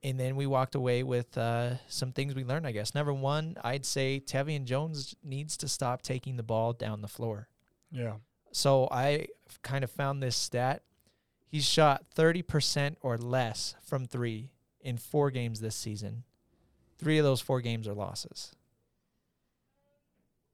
And 0.05 0.19
then 0.19 0.37
we 0.37 0.47
walked 0.47 0.77
away 0.77 1.03
with 1.03 1.37
uh, 1.37 1.75
some 1.89 2.13
things 2.13 2.33
we 2.37 2.45
learned. 2.45 2.69
I 2.69 2.71
guess 2.73 2.95
number 2.95 3.13
one, 3.13 3.57
I'd 3.65 3.85
say 3.85 4.23
Tevian 4.25 4.65
Jones 4.65 5.17
needs 5.25 5.57
to 5.57 5.67
stop 5.69 6.03
taking 6.03 6.37
the 6.37 6.45
ball 6.45 6.73
down 6.73 7.03
the 7.03 7.09
floor. 7.09 7.49
Yeah, 7.91 8.15
So 8.53 8.89
I 8.91 9.27
kind 9.63 9.85
of 9.85 9.91
found 9.91 10.23
this 10.23 10.37
stat. 10.37 10.83
He's 11.47 11.65
shot 11.65 12.05
30% 12.15 12.97
or 13.01 13.17
less 13.17 13.75
from 13.83 14.05
three 14.05 14.51
in 14.81 14.99
four 14.99 15.31
games 15.31 15.61
this 15.61 15.75
season. 15.77 16.25
Three 16.99 17.19
of 17.19 17.25
those 17.25 17.41
four 17.41 17.61
games 17.61 17.89
are 17.89 17.95
losses. 17.95 18.53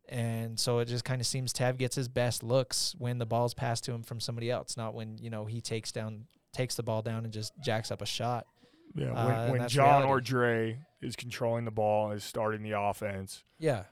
And 0.09 0.61
so 0.61 0.79
it 0.81 0.87
just 0.87 1.05
kind 1.05 1.21
of 1.21 1.27
seems 1.27 1.53
Tav 1.53 1.79
gets 1.79 1.97
his 1.97 2.09
best 2.09 2.43
looks 2.43 2.95
when 2.99 3.19
the 3.19 3.27
ball's 3.27 3.55
passed 3.55 3.85
to 3.85 3.93
him 3.93 4.03
from 4.03 4.21
somebody 4.21 4.51
else, 4.51 4.77
not 4.77 4.95
when, 4.95 5.17
you 5.19 5.31
know, 5.31 5.47
he 5.47 5.61
takes 5.61 5.93
down 5.93 6.27
takes 6.53 6.77
the 6.77 6.83
ball 6.85 7.03
down 7.03 7.25
and 7.25 7.33
just 7.33 7.53
jacks 7.65 7.91
up 7.91 8.01
a 8.01 8.07
shot. 8.07 8.47
yeah. 8.95 9.11
Uh, 9.13 9.27
when 9.27 9.37
and 9.37 9.53
when 9.53 9.69
John 9.69 9.87
reality. 10.03 10.09
or 10.09 10.21
Dre 10.21 10.79
is 11.03 11.17
controlling 11.17 11.65
the 11.65 11.73
ball, 11.73 12.11
and 12.11 12.17
is 12.17 12.23
starting 12.25 12.63
the 12.63 12.79
offense, 12.79 13.43
Yeah. 13.59 13.85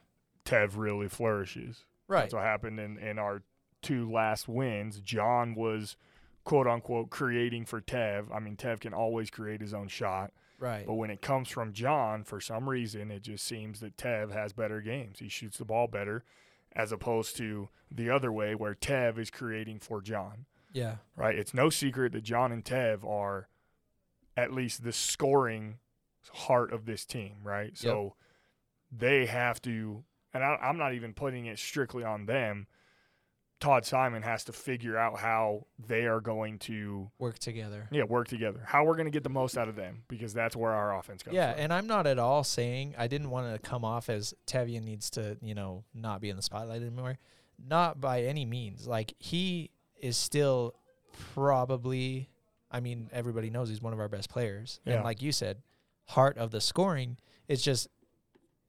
Tev 0.45 0.73
really 0.77 1.09
flourishes. 1.09 1.85
Right. 2.13 2.21
That's 2.23 2.35
what 2.35 2.43
happened 2.43 2.79
in, 2.79 2.99
in 2.99 3.19
our 3.19 3.43
two 3.81 4.11
last 4.11 4.47
wins. 4.49 5.01
John 5.01 5.55
was 5.55 5.97
quote 6.45 6.67
unquote 6.67 7.09
creating 7.11 7.65
for 7.65 7.81
Tev. 7.81 8.27
I 8.35 8.39
mean, 8.39 8.57
Tev 8.57 8.81
can 8.81 8.93
always 8.93 9.31
create 9.31 9.61
his 9.61 9.73
own 9.73 9.89
shot. 9.89 10.33
Right. 10.59 10.87
But 10.87 10.95
when 10.95 11.11
it 11.11 11.23
comes 11.23 11.49
from 11.49 11.73
John, 11.73 12.23
for 12.23 12.41
some 12.41 12.69
reason, 12.69 13.11
it 13.11 13.23
just 13.23 13.45
seems 13.47 13.81
that 13.81 13.97
Tev 13.97 14.31
has 14.33 14.53
better 14.53 14.81
games. 14.81 15.19
He 15.21 15.29
shoots 15.29 15.59
the 15.59 15.65
ball 15.65 15.87
better 15.89 16.23
as 16.77 16.93
opposed 16.93 17.37
to 17.39 17.69
the 17.91 18.11
other 18.11 18.31
way 18.31 18.55
where 18.55 18.75
Tev 18.75 19.19
is 19.19 19.31
creating 19.31 19.81
for 19.81 20.01
John, 20.01 20.47
Yeah. 20.73 20.97
right? 21.17 21.37
It's 21.39 21.53
no 21.55 21.69
secret 21.71 22.13
that 22.13 22.23
John 22.25 22.53
and 22.53 22.65
Tev 22.65 23.05
are 23.05 23.49
at 24.37 24.53
least 24.53 24.85
the 24.85 24.93
scoring 24.93 25.79
heart 26.33 26.73
of 26.73 26.85
this 26.87 27.05
team, 27.05 27.37
right? 27.43 27.77
So 27.77 28.15
they 28.91 29.27
have 29.27 29.61
to, 29.63 30.05
and 30.35 30.43
I, 30.45 30.57
I'm 30.63 30.79
not 30.79 30.95
even 30.95 31.13
putting 31.15 31.47
it 31.47 31.59
strictly 31.59 32.05
on 32.05 32.27
them. 32.27 32.67
Todd 33.61 33.85
Simon 33.85 34.23
has 34.23 34.43
to 34.45 34.53
figure 34.53 34.99
out 34.99 35.21
how 35.21 35.67
they 35.79 36.07
are 36.07 36.21
going 36.21 36.59
to 36.61 37.09
Work 37.21 37.39
together. 37.39 37.87
yeah, 37.93 38.03
work 38.03 38.27
together. 38.27 38.61
How 38.67 38.83
we're 38.85 38.97
going 38.97 39.05
to 39.07 39.13
get 39.13 39.23
the 39.23 39.31
most 39.31 39.57
out 39.57 39.69
of 39.69 39.77
them 39.77 40.03
because 40.09 40.35
that's 40.35 40.57
where 40.57 40.73
our 40.73 40.99
offense 40.99 41.23
comes 41.23 41.37
Yeah, 41.37 41.53
from. 41.53 41.61
and 41.63 41.73
I'm 41.73 41.87
not 41.87 42.09
at 42.09 42.19
all 42.19 42.43
saying 42.43 42.97
I 42.99 43.07
didn't 43.07 43.31
want 43.31 43.55
to 43.55 43.61
come 43.61 43.85
off 43.85 44.09
as 44.09 44.35
Tevian 44.49 44.83
needs 44.83 45.11
to, 45.11 45.37
you 45.41 45.55
know, 45.55 45.85
not 45.95 46.21
be 46.21 46.29
in 46.29 46.35
the 46.35 46.43
spotlight 46.43 46.81
anymore. 46.83 47.19
Not 47.65 48.01
by 48.01 48.23
any 48.23 48.45
means. 48.45 48.89
Like 48.89 49.15
he 49.21 49.71
is 50.01 50.17
still 50.17 50.75
probably 51.35 52.29
I 52.71 52.81
mean, 52.81 53.11
everybody 53.13 53.51
knows 53.51 53.69
he's 53.69 53.83
one 53.83 53.93
of 53.93 54.01
our 54.01 54.09
best 54.09 54.31
players. 54.31 54.81
Yeah. 54.87 54.95
And 54.95 55.05
like 55.05 55.21
you 55.21 55.31
said, 55.31 55.59
heart 56.07 56.39
of 56.39 56.51
the 56.51 56.61
scoring, 56.61 57.19
it's 57.47 57.63
just 57.63 57.87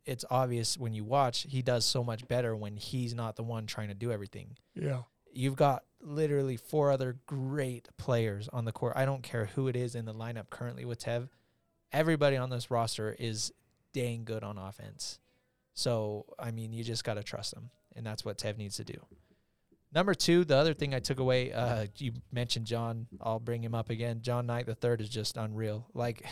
it's 0.05 0.25
obvious 0.29 0.77
when 0.77 0.93
you 0.93 1.03
watch, 1.03 1.45
he 1.49 1.61
does 1.61 1.85
so 1.85 2.03
much 2.03 2.27
better 2.27 2.55
when 2.55 2.75
he's 2.77 3.13
not 3.13 3.35
the 3.35 3.43
one 3.43 3.65
trying 3.65 3.87
to 3.89 3.93
do 3.93 4.11
everything. 4.11 4.57
yeah, 4.75 5.03
You've 5.31 5.55
got 5.55 5.83
literally 5.99 6.57
four 6.57 6.91
other 6.91 7.17
great 7.25 7.87
players 7.97 8.47
on 8.53 8.65
the 8.65 8.71
court. 8.71 8.93
I 8.95 9.05
don't 9.05 9.23
care 9.23 9.45
who 9.55 9.67
it 9.67 9.75
is 9.75 9.95
in 9.95 10.05
the 10.05 10.13
lineup 10.13 10.49
currently 10.49 10.85
with 10.85 10.99
Tev. 11.03 11.29
Everybody 11.91 12.37
on 12.37 12.49
this 12.49 12.69
roster 12.69 13.15
is 13.17 13.51
dang 13.93 14.25
good 14.25 14.43
on 14.43 14.57
offense. 14.57 15.19
So, 15.73 16.25
I 16.37 16.51
mean, 16.51 16.71
you 16.73 16.83
just 16.83 17.03
got 17.03 17.15
to 17.15 17.23
trust 17.23 17.53
them. 17.55 17.69
And 17.95 18.05
that's 18.05 18.23
what 18.25 18.37
Tev 18.37 18.57
needs 18.57 18.75
to 18.77 18.83
do. 18.83 18.95
Number 19.93 20.13
two, 20.15 20.43
the 20.43 20.55
other 20.55 20.73
thing 20.73 20.93
I 20.93 20.99
took 20.99 21.19
away, 21.19 21.53
uh, 21.53 21.85
you 21.97 22.13
mentioned 22.31 22.65
John. 22.65 23.05
I'll 23.21 23.39
bring 23.39 23.63
him 23.63 23.75
up 23.75 23.89
again. 23.91 24.21
John 24.21 24.47
Knight 24.47 24.65
the 24.65 24.73
third 24.75 25.01
is 25.01 25.09
just 25.09 25.37
unreal. 25.37 25.87
Like 25.93 26.25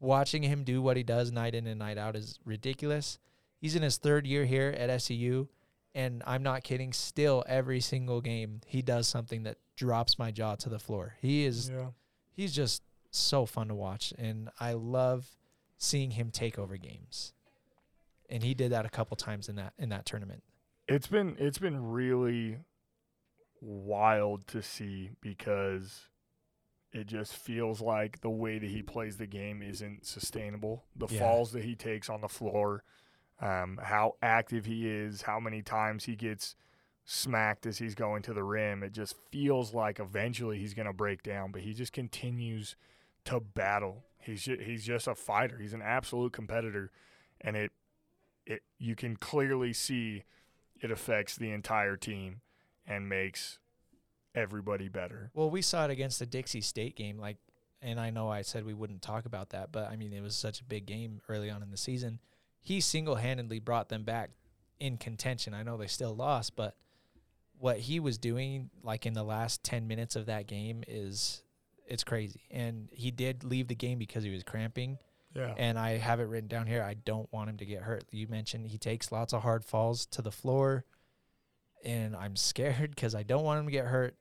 watching 0.00 0.42
him 0.42 0.64
do 0.64 0.80
what 0.80 0.96
he 0.96 1.02
does 1.02 1.32
night 1.32 1.54
in 1.54 1.66
and 1.66 1.78
night 1.78 1.98
out 1.98 2.16
is 2.16 2.38
ridiculous. 2.44 3.18
He's 3.60 3.74
in 3.74 3.82
his 3.82 3.96
third 3.96 4.26
year 4.26 4.44
here 4.44 4.74
at 4.76 4.90
SUU, 4.90 5.48
and 5.94 6.22
I'm 6.26 6.42
not 6.42 6.62
kidding. 6.62 6.92
Still, 6.92 7.44
every 7.48 7.80
single 7.80 8.20
game, 8.20 8.60
he 8.66 8.82
does 8.82 9.08
something 9.08 9.42
that 9.44 9.58
drops 9.76 10.18
my 10.18 10.30
jaw 10.30 10.54
to 10.56 10.68
the 10.68 10.78
floor. 10.78 11.16
He 11.20 11.44
is 11.44 11.70
yeah. 11.70 11.88
he's 12.32 12.54
just 12.54 12.82
so 13.10 13.46
fun 13.46 13.68
to 13.68 13.74
watch, 13.74 14.12
and 14.16 14.50
I 14.60 14.74
love 14.74 15.36
seeing 15.76 16.12
him 16.12 16.30
take 16.30 16.58
over 16.58 16.76
games. 16.76 17.32
And 18.30 18.42
he 18.42 18.54
did 18.54 18.72
that 18.72 18.84
a 18.84 18.90
couple 18.90 19.16
times 19.16 19.48
in 19.48 19.56
that 19.56 19.72
in 19.78 19.88
that 19.88 20.04
tournament. 20.06 20.42
It's 20.86 21.06
been 21.06 21.36
it's 21.38 21.58
been 21.58 21.90
really 21.90 22.58
wild 23.60 24.46
to 24.48 24.62
see 24.62 25.10
because 25.20 26.08
it 26.98 27.06
just 27.06 27.34
feels 27.34 27.80
like 27.80 28.20
the 28.20 28.30
way 28.30 28.58
that 28.58 28.68
he 28.68 28.82
plays 28.82 29.16
the 29.16 29.26
game 29.26 29.62
isn't 29.62 30.04
sustainable. 30.04 30.84
The 30.96 31.06
Yeah. 31.08 31.20
falls 31.20 31.52
that 31.52 31.64
he 31.64 31.74
takes 31.74 32.10
on 32.10 32.20
the 32.20 32.28
floor, 32.28 32.84
um, 33.40 33.78
how 33.82 34.16
active 34.20 34.64
he 34.66 34.88
is, 34.88 35.22
how 35.22 35.40
many 35.40 35.62
times 35.62 36.04
he 36.04 36.16
gets 36.16 36.56
smacked 37.04 37.64
as 37.64 37.78
he's 37.78 37.94
going 37.94 38.22
to 38.22 38.34
the 38.34 38.44
rim. 38.44 38.82
It 38.82 38.92
just 38.92 39.16
feels 39.30 39.72
like 39.72 39.98
eventually 39.98 40.58
he's 40.58 40.74
going 40.74 40.86
to 40.86 40.92
break 40.92 41.22
down, 41.22 41.52
but 41.52 41.62
he 41.62 41.72
just 41.72 41.92
continues 41.92 42.76
to 43.24 43.40
battle. 43.40 44.04
He's 44.20 44.42
just, 44.42 44.60
he's 44.60 44.84
just 44.84 45.06
a 45.06 45.14
fighter. 45.14 45.58
He's 45.58 45.72
an 45.72 45.80
absolute 45.82 46.32
competitor, 46.32 46.90
and 47.40 47.56
it 47.56 47.72
it 48.44 48.62
you 48.78 48.94
can 48.96 49.16
clearly 49.16 49.72
see 49.72 50.24
it 50.80 50.90
affects 50.90 51.36
the 51.36 51.50
entire 51.50 51.96
team 51.96 52.40
and 52.86 53.08
makes 53.08 53.58
everybody 54.34 54.88
better. 54.88 55.30
Well, 55.34 55.50
we 55.50 55.62
saw 55.62 55.84
it 55.84 55.90
against 55.90 56.18
the 56.18 56.26
Dixie 56.26 56.60
State 56.60 56.96
game, 56.96 57.18
like, 57.18 57.36
and 57.80 58.00
I 58.00 58.10
know 58.10 58.28
I 58.28 58.42
said 58.42 58.64
we 58.64 58.74
wouldn't 58.74 59.02
talk 59.02 59.24
about 59.24 59.50
that, 59.50 59.70
but 59.72 59.90
I 59.90 59.96
mean 59.96 60.12
it 60.12 60.22
was 60.22 60.36
such 60.36 60.60
a 60.60 60.64
big 60.64 60.86
game 60.86 61.20
early 61.28 61.50
on 61.50 61.62
in 61.62 61.70
the 61.70 61.76
season. 61.76 62.18
He 62.60 62.80
single-handedly 62.80 63.60
brought 63.60 63.88
them 63.88 64.04
back 64.04 64.30
in 64.80 64.96
contention. 64.96 65.54
I 65.54 65.62
know 65.62 65.76
they 65.76 65.86
still 65.86 66.14
lost, 66.14 66.56
but 66.56 66.76
what 67.58 67.78
he 67.78 68.00
was 68.00 68.18
doing, 68.18 68.70
like 68.82 69.06
in 69.06 69.14
the 69.14 69.22
last 69.22 69.64
ten 69.64 69.86
minutes 69.86 70.16
of 70.16 70.26
that 70.26 70.46
game, 70.46 70.84
is 70.86 71.42
it's 71.86 72.04
crazy. 72.04 72.42
And 72.50 72.88
he 72.92 73.10
did 73.10 73.44
leave 73.44 73.68
the 73.68 73.74
game 73.74 73.98
because 73.98 74.22
he 74.24 74.30
was 74.30 74.42
cramping. 74.42 74.98
Yeah. 75.34 75.54
And 75.56 75.78
I 75.78 75.98
have 75.98 76.20
it 76.20 76.24
written 76.24 76.48
down 76.48 76.66
here. 76.66 76.82
I 76.82 76.94
don't 76.94 77.32
want 77.32 77.50
him 77.50 77.56
to 77.58 77.66
get 77.66 77.82
hurt. 77.82 78.04
You 78.10 78.28
mentioned 78.28 78.66
he 78.66 78.78
takes 78.78 79.12
lots 79.12 79.32
of 79.32 79.42
hard 79.42 79.64
falls 79.64 80.06
to 80.06 80.22
the 80.22 80.32
floor, 80.32 80.84
and 81.84 82.14
I'm 82.16 82.36
scared 82.36 82.90
because 82.94 83.14
I 83.14 83.22
don't 83.22 83.44
want 83.44 83.60
him 83.60 83.66
to 83.66 83.72
get 83.72 83.86
hurt. 83.86 84.16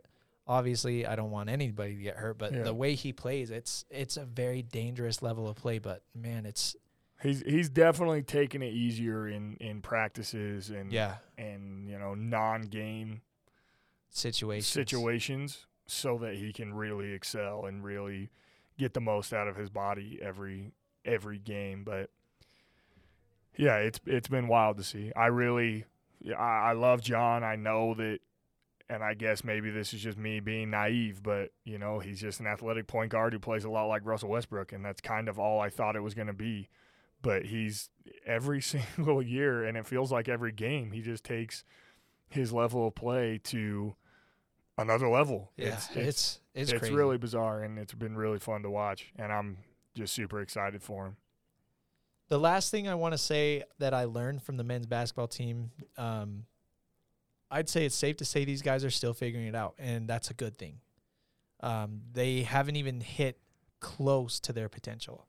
Obviously, 0.50 1.06
I 1.06 1.16
don't 1.18 1.32
want 1.32 1.50
anybody 1.50 1.96
to 1.98 2.02
get 2.02 2.16
hurt, 2.16 2.38
but 2.38 2.54
Yeah. 2.54 2.64
the 2.64 2.74
way 2.74 2.96
he 2.96 3.12
plays, 3.12 3.52
it's 3.52 3.84
it's 3.90 4.16
a 4.18 4.26
very 4.26 4.62
dangerous 4.62 5.22
level 5.22 5.48
of 5.50 5.56
play. 5.58 5.80
But 5.80 6.04
man, 6.16 6.46
it's 6.46 6.76
He's 7.22 7.42
he's 7.42 7.68
definitely 7.70 8.22
taking 8.22 8.62
it 8.62 8.74
easier 8.74 9.28
in 9.28 9.58
in 9.60 9.82
practices 9.82 10.70
and 10.70 10.92
yeah, 10.94 11.16
and 11.38 11.90
you 11.90 11.98
know 11.98 12.14
non-game 12.14 13.22
situations. 14.10 14.68
situations 14.68 15.66
so 15.88 16.18
that 16.20 16.36
he 16.36 16.54
can 16.54 16.74
really 16.74 17.12
excel 17.14 17.66
and 17.66 17.84
really 17.84 18.30
get 18.78 18.94
the 18.94 19.02
most 19.02 19.34
out 19.34 19.48
of 19.48 19.56
his 19.56 19.70
body 19.70 20.20
every 20.22 20.72
every 21.06 21.40
game 21.40 21.84
but 21.84 22.10
yeah 23.58 23.78
it's 23.78 24.00
it's 24.06 24.28
been 24.28 24.48
wild 24.48 24.78
to 24.78 24.84
see 24.84 25.12
i 25.16 25.26
really 25.28 25.86
I, 26.38 26.70
I 26.70 26.72
love 26.74 27.02
john 27.02 27.44
i 27.44 27.56
know 27.56 27.94
that 27.96 28.20
and 28.90 29.04
I 29.04 29.14
guess 29.14 29.44
maybe 29.44 29.70
this 29.70 29.94
is 29.94 30.02
just 30.02 30.18
me 30.18 30.40
being 30.40 30.70
naive, 30.70 31.22
but 31.22 31.52
you 31.66 31.78
know, 31.78 32.00
he's 32.00 32.22
just 32.22 32.40
an 32.40 32.48
athletic 32.48 32.88
point 32.88 33.12
guard 33.12 33.34
who 33.34 33.40
plays 33.40 33.66
a 33.66 33.70
lot 33.70 33.86
like 33.86 34.06
Russell 34.06 34.30
Westbrook, 34.30 34.72
and 34.72 34.84
that's 34.84 35.02
kind 35.02 35.28
of 35.28 35.38
all 35.38 35.60
I 35.60 35.70
thought 35.70 35.96
it 35.96 36.04
was 36.04 36.14
going 36.14 36.28
to 36.28 36.34
be. 36.34 36.70
But 37.22 37.46
he's 37.46 37.90
every 38.26 38.62
single 38.98 39.22
year, 39.22 39.66
and 39.66 39.78
it 39.78 39.86
feels 39.86 40.12
like 40.12 40.30
every 40.30 40.52
game, 40.52 40.92
he 40.92 41.02
just 41.02 41.24
takes 41.24 41.64
his 42.30 42.54
level 42.54 42.88
of 42.88 42.96
play 42.96 43.40
to 43.46 43.96
another 44.78 45.10
level. 45.10 45.52
Yeah, 45.58 45.68
it's 45.68 45.90
it's 45.96 46.40
it's, 46.54 46.72
it's, 46.72 46.90
really 46.90 47.18
bizarre, 47.18 47.64
and 47.64 47.78
it's 47.78 47.94
been 47.94 48.16
really 48.16 48.40
fun 48.40 48.64
to 48.64 48.70
watch, 48.70 49.12
and 49.18 49.34
I'm 49.34 49.58
just 49.96 50.14
super 50.14 50.40
excited 50.40 50.82
for 50.82 51.08
him. 51.08 51.18
The 52.30 52.40
last 52.40 52.72
thing 52.72 52.88
I 52.88 52.96
want 52.96 53.14
to 53.14 53.18
say 53.18 53.64
that 53.80 53.94
I 53.94 54.04
learned 54.06 54.44
from 54.44 54.58
the 54.58 54.64
men's 54.64 54.86
basketball 54.86 55.28
team, 55.28 55.72
um, 55.98 56.46
I'd 57.50 57.70
say 57.70 57.86
it's 57.86 57.96
safe 57.96 58.18
to 58.18 58.26
say 58.26 58.44
these 58.44 58.62
guys 58.62 58.84
are 58.84 58.90
still 58.90 59.14
figuring 59.14 59.48
it 59.48 59.56
out, 59.56 59.76
and 59.80 60.08
that's 60.08 60.30
a 60.30 60.34
good 60.34 60.58
thing. 60.58 60.80
Um, 61.62 62.02
they 62.12 62.42
haven't 62.42 62.76
even 62.76 63.00
hit 63.00 63.40
close 63.80 64.40
to 64.42 64.54
their 64.54 64.70
potential. 64.70 65.26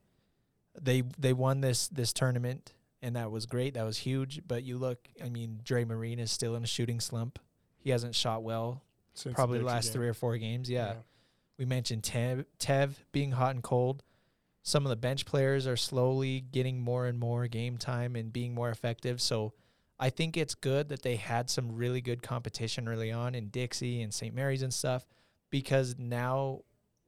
They 0.79 1.03
they 1.17 1.33
won 1.33 1.61
this 1.61 1.87
this 1.87 2.11
tournament, 2.13 2.73
and 3.01 3.15
that 3.15 3.31
was 3.31 3.45
great. 3.45 3.73
That 3.75 3.85
was 3.85 3.97
huge. 3.97 4.41
But 4.45 4.63
you 4.63 4.77
look, 4.77 5.07
I 5.23 5.29
mean, 5.29 5.61
Dre 5.63 5.85
Marine 5.85 6.19
is 6.19 6.31
still 6.31 6.55
in 6.55 6.63
a 6.63 6.67
shooting 6.67 6.99
slump. 6.99 7.39
He 7.77 7.91
hasn't 7.91 8.13
shot 8.13 8.43
well 8.43 8.83
Since 9.13 9.35
probably 9.35 9.59
the 9.59 9.65
last 9.65 9.85
game. 9.85 9.93
three 9.93 10.07
or 10.09 10.13
four 10.13 10.37
games. 10.37 10.69
Yeah. 10.69 10.95
We 11.57 11.65
mentioned 11.65 12.03
Tev, 12.03 12.45
Tev 12.59 12.91
being 13.11 13.31
hot 13.31 13.53
and 13.53 13.63
cold. 13.63 14.03
Some 14.61 14.85
of 14.85 14.89
the 14.89 14.95
bench 14.95 15.25
players 15.25 15.65
are 15.67 15.77
slowly 15.77 16.41
getting 16.41 16.79
more 16.79 17.05
and 17.05 17.17
more 17.17 17.47
game 17.47 17.77
time 17.77 18.15
and 18.15 18.31
being 18.31 18.53
more 18.53 18.69
effective. 18.69 19.21
So 19.21 19.53
I 19.99 20.09
think 20.09 20.37
it's 20.37 20.55
good 20.55 20.89
that 20.89 21.01
they 21.01 21.15
had 21.15 21.49
some 21.49 21.75
really 21.75 22.01
good 22.01 22.21
competition 22.21 22.87
early 22.87 23.11
on 23.11 23.35
in 23.35 23.49
Dixie 23.49 24.01
and 24.01 24.13
St. 24.13 24.33
Mary's 24.33 24.61
and 24.61 24.73
stuff 24.73 25.05
because 25.49 25.95
now 25.97 26.61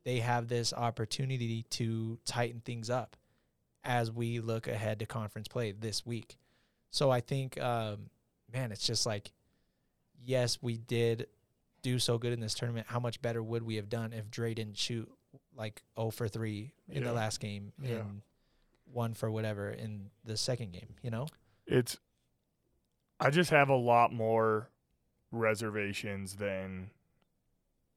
they 0.04 0.20
have 0.20 0.48
this 0.48 0.74
opportunity 0.74 1.64
to 1.72 2.18
tighten 2.26 2.62
things 2.62 2.90
up 2.90 3.16
as 3.84 4.12
we 4.12 4.40
look 4.40 4.68
ahead 4.68 5.00
to 5.00 5.06
conference 5.06 5.48
play 5.48 5.72
this 5.72 6.06
week. 6.06 6.38
So 6.90 7.10
I 7.10 7.22
think, 7.22 7.60
um, 7.62 8.10
man, 8.52 8.72
it's 8.72 8.86
just 8.86 9.06
like, 9.06 9.32
yes, 10.24 10.60
we 10.62 10.78
did 10.78 11.28
do 11.82 11.98
so 11.98 12.18
good 12.18 12.34
in 12.34 12.40
this 12.40 12.54
tournament, 12.54 12.88
how 12.90 13.00
much 13.00 13.22
better 13.22 13.42
would 13.42 13.64
we 13.64 13.76
have 13.78 13.90
done 13.90 14.14
if 14.14 14.30
Dre 14.30 14.54
didn't 14.54 14.78
shoot 14.78 15.10
like 15.56 15.82
0 15.96 16.12
for 16.12 16.28
3 16.28 16.74
in 16.90 17.02
Yeah. 17.02 17.08
the 17.10 17.14
last 17.14 17.40
game 17.40 17.74
Yeah. 17.80 17.98
and 17.98 18.22
1 18.86 19.14
for 19.14 19.32
whatever 19.32 19.70
in 19.70 20.12
the 20.24 20.38
second 20.38 20.72
game, 20.74 20.96
you 21.02 21.10
know? 21.12 21.28
it's 21.68 21.98
I 23.20 23.30
just 23.30 23.52
have 23.52 23.70
a 23.70 23.76
lot 23.76 24.12
more 24.12 24.70
reservations 25.32 26.38
than 26.38 26.90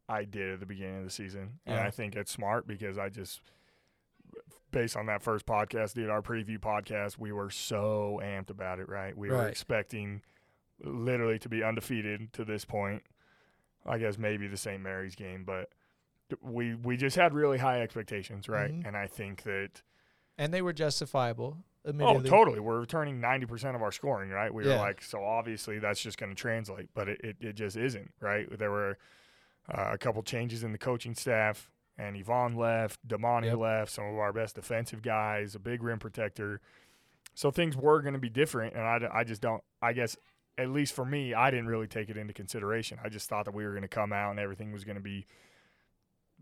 I 0.08 0.24
did 0.24 0.52
at 0.52 0.60
the 0.60 0.66
beginning 0.66 0.98
of 0.98 1.04
the 1.04 1.10
season. 1.10 1.60
And 1.64 1.80
I 1.80 1.88
oh. 1.88 1.90
think 1.90 2.14
it's 2.14 2.30
smart 2.30 2.66
because 2.66 2.98
I 2.98 3.08
just 3.08 3.40
based 4.70 4.96
on 4.96 5.06
that 5.06 5.22
first 5.22 5.46
podcast, 5.46 5.94
did 5.94 6.10
our 6.10 6.20
preview 6.20 6.58
podcast, 6.58 7.16
we 7.18 7.32
were 7.32 7.48
so 7.48 8.20
amped 8.22 8.50
about 8.50 8.80
it, 8.80 8.88
right? 8.88 9.16
We 9.16 9.30
were 9.30 9.48
expecting 9.48 10.22
literally 10.82 11.38
to 11.38 11.48
be 11.48 11.62
undefeated 11.62 12.32
to 12.34 12.44
this 12.44 12.64
point. 12.64 13.02
I 13.86 13.98
guess 13.98 14.18
maybe 14.18 14.46
the 14.46 14.56
St. 14.56 14.82
Mary's 14.82 15.14
game, 15.14 15.44
but 15.44 15.70
we 16.40 16.74
we 16.74 16.96
just 16.96 17.16
had 17.16 17.34
really 17.34 17.58
high 17.58 17.80
expectations, 17.82 18.48
right? 18.48 18.72
Mhm. 18.72 18.86
And 18.86 18.96
I 18.96 19.06
think 19.06 19.42
that 19.42 19.82
And 20.38 20.52
they 20.52 20.62
were 20.62 20.72
justifiable. 20.72 21.58
Oh, 22.00 22.14
totally. 22.30 22.60
We're 22.60 22.80
returning 22.80 23.20
90% 23.20 23.76
of 23.76 23.82
our 23.82 23.92
scoring, 23.92 24.30
right? 24.30 24.52
We 24.52 24.64
were 24.64 24.70
like, 24.78 25.02
so 25.02 25.22
obviously 25.22 25.78
that's 25.78 26.00
just 26.00 26.16
going 26.16 26.30
to 26.30 26.34
translate, 26.34 26.88
but 26.94 27.08
it, 27.10 27.20
it, 27.22 27.36
it 27.40 27.52
just 27.56 27.76
isn't, 27.76 28.10
right? 28.20 28.48
There 28.58 28.70
were 28.70 28.96
uh, 29.72 29.90
a 29.92 29.98
couple 29.98 30.22
changes 30.22 30.64
in 30.64 30.72
the 30.72 30.78
coaching 30.78 31.14
staff, 31.14 31.70
and 31.98 32.16
Yvonne 32.16 32.56
left, 32.56 33.06
Damani 33.06 33.44
Yep. 33.46 33.58
left, 33.58 33.92
some 33.92 34.06
of 34.06 34.16
our 34.18 34.32
best 34.32 34.54
defensive 34.54 35.02
guys, 35.02 35.54
a 35.54 35.58
big 35.58 35.82
rim 35.82 35.98
protector. 35.98 36.60
So 37.34 37.50
things 37.50 37.76
were 37.76 38.00
going 38.00 38.14
to 38.14 38.18
be 38.20 38.30
different, 38.30 38.74
and 38.74 38.82
I, 38.82 39.20
I 39.20 39.24
just 39.24 39.42
don't, 39.42 39.62
I 39.82 39.92
guess, 39.92 40.16
at 40.56 40.70
least 40.70 40.94
for 40.94 41.04
me, 41.04 41.34
I 41.34 41.50
didn't 41.50 41.66
really 41.66 41.86
take 41.86 42.08
it 42.08 42.16
into 42.16 42.32
consideration. 42.32 42.98
I 43.04 43.08
just 43.10 43.28
thought 43.28 43.44
that 43.44 43.54
we 43.54 43.64
were 43.64 43.70
going 43.72 43.82
to 43.82 43.88
come 43.88 44.12
out 44.12 44.30
and 44.30 44.40
everything 44.40 44.72
was 44.72 44.84
going 44.84 44.96
to 44.96 45.02
be 45.02 45.26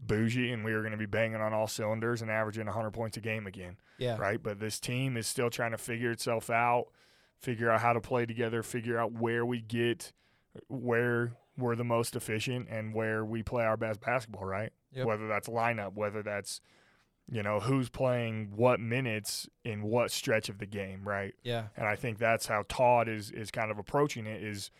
bougie 0.04 0.50
and 0.52 0.64
we 0.64 0.72
were 0.74 0.80
going 0.80 0.92
to 0.92 0.98
be 0.98 1.06
banging 1.06 1.40
on 1.40 1.52
all 1.52 1.66
cylinders 1.68 2.22
and 2.22 2.30
averaging 2.30 2.66
100 2.66 2.90
points 2.90 3.16
a 3.16 3.20
game 3.20 3.46
again 3.46 3.76
Yeah. 3.98 4.16
right? 4.16 4.42
But 4.42 4.58
this 4.58 4.80
team 4.80 5.16
is 5.16 5.26
still 5.26 5.48
trying 5.48 5.70
to 5.70 5.78
figure 5.78 6.10
itself 6.10 6.50
out, 6.50 6.86
figure 7.38 7.70
out 7.70 7.80
how 7.80 7.92
to 7.92 8.00
play 8.00 8.26
together, 8.26 8.62
figure 8.62 8.98
out 8.98 9.12
where 9.12 9.46
we 9.46 9.60
get 9.60 10.12
where 10.68 11.32
we're 11.56 11.76
the 11.76 11.84
most 11.84 12.16
efficient 12.16 12.66
and 12.68 12.94
where 12.94 13.24
we 13.24 13.42
play 13.42 13.64
our 13.64 13.76
best 13.76 14.00
basketball, 14.00 14.44
right? 14.44 14.72
Yep. 14.92 15.06
Whether 15.06 15.28
that's 15.28 15.48
lineup, 15.48 15.94
whether 15.94 16.22
that's 16.22 16.60
you 17.30 17.42
know 17.42 17.60
who's 17.60 17.88
playing 17.88 18.50
what 18.56 18.80
minutes 18.80 19.48
in 19.64 19.82
what 19.82 20.10
stretch 20.10 20.48
of 20.48 20.58
the 20.58 20.66
game, 20.66 21.02
right? 21.06 21.34
Yeah. 21.44 21.66
And 21.76 21.86
I 21.86 21.94
think 21.94 22.18
that's 22.18 22.46
how 22.46 22.64
Todd 22.68 23.08
is 23.08 23.30
is 23.30 23.50
kind 23.50 23.70
of 23.70 23.78
approaching 23.78 24.26
it 24.26 24.42
is 24.42 24.70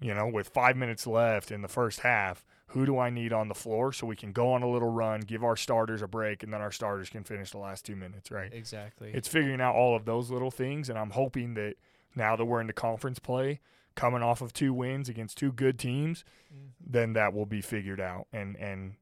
you 0.00 0.12
know, 0.12 0.26
with 0.26 0.48
5 0.48 0.76
minutes 0.76 1.06
left 1.06 1.52
in 1.52 1.62
the 1.62 1.68
first 1.68 2.00
half, 2.00 2.44
who 2.68 2.86
do 2.86 2.98
I 2.98 3.10
need 3.10 3.32
on 3.32 3.48
the 3.48 3.54
floor 3.54 3.92
so 3.92 4.06
we 4.06 4.16
can 4.16 4.32
go 4.32 4.52
on 4.52 4.62
a 4.62 4.68
little 4.68 4.90
run, 4.90 5.20
give 5.20 5.44
our 5.44 5.56
starters 5.56 6.02
a 6.02 6.08
break 6.08 6.42
and 6.42 6.52
then 6.52 6.60
our 6.60 6.72
starters 6.72 7.10
can 7.10 7.22
finish 7.24 7.50
the 7.50 7.58
last 7.58 7.84
2 7.84 7.94
minutes, 7.94 8.30
right? 8.30 8.52
Exactly. 8.52 9.10
It's 9.12 9.28
figuring 9.28 9.60
out 9.60 9.74
all 9.74 9.94
of 9.94 10.04
those 10.06 10.30
little 10.30 10.50
things, 10.50 10.88
and 10.88 10.98
I'm 10.98 11.10
hoping 11.10 11.54
that 11.54 11.74
now 12.14 12.36
that 12.36 12.44
we're 12.44 12.60
into 12.60 12.72
conference 12.72 13.18
play, 13.18 13.60
coming 13.94 14.22
off 14.22 14.40
of 14.40 14.52
two 14.52 14.72
wins 14.72 15.08
against 15.08 15.36
two 15.38 15.52
good 15.52 15.78
teams, 15.78 16.24
Mhm. 16.52 16.70
then 16.80 17.12
that 17.12 17.32
will 17.34 17.46
be 17.46 17.60
figured 17.60 18.00
out. 18.00 18.26
And 18.32 18.56
and 18.56 18.96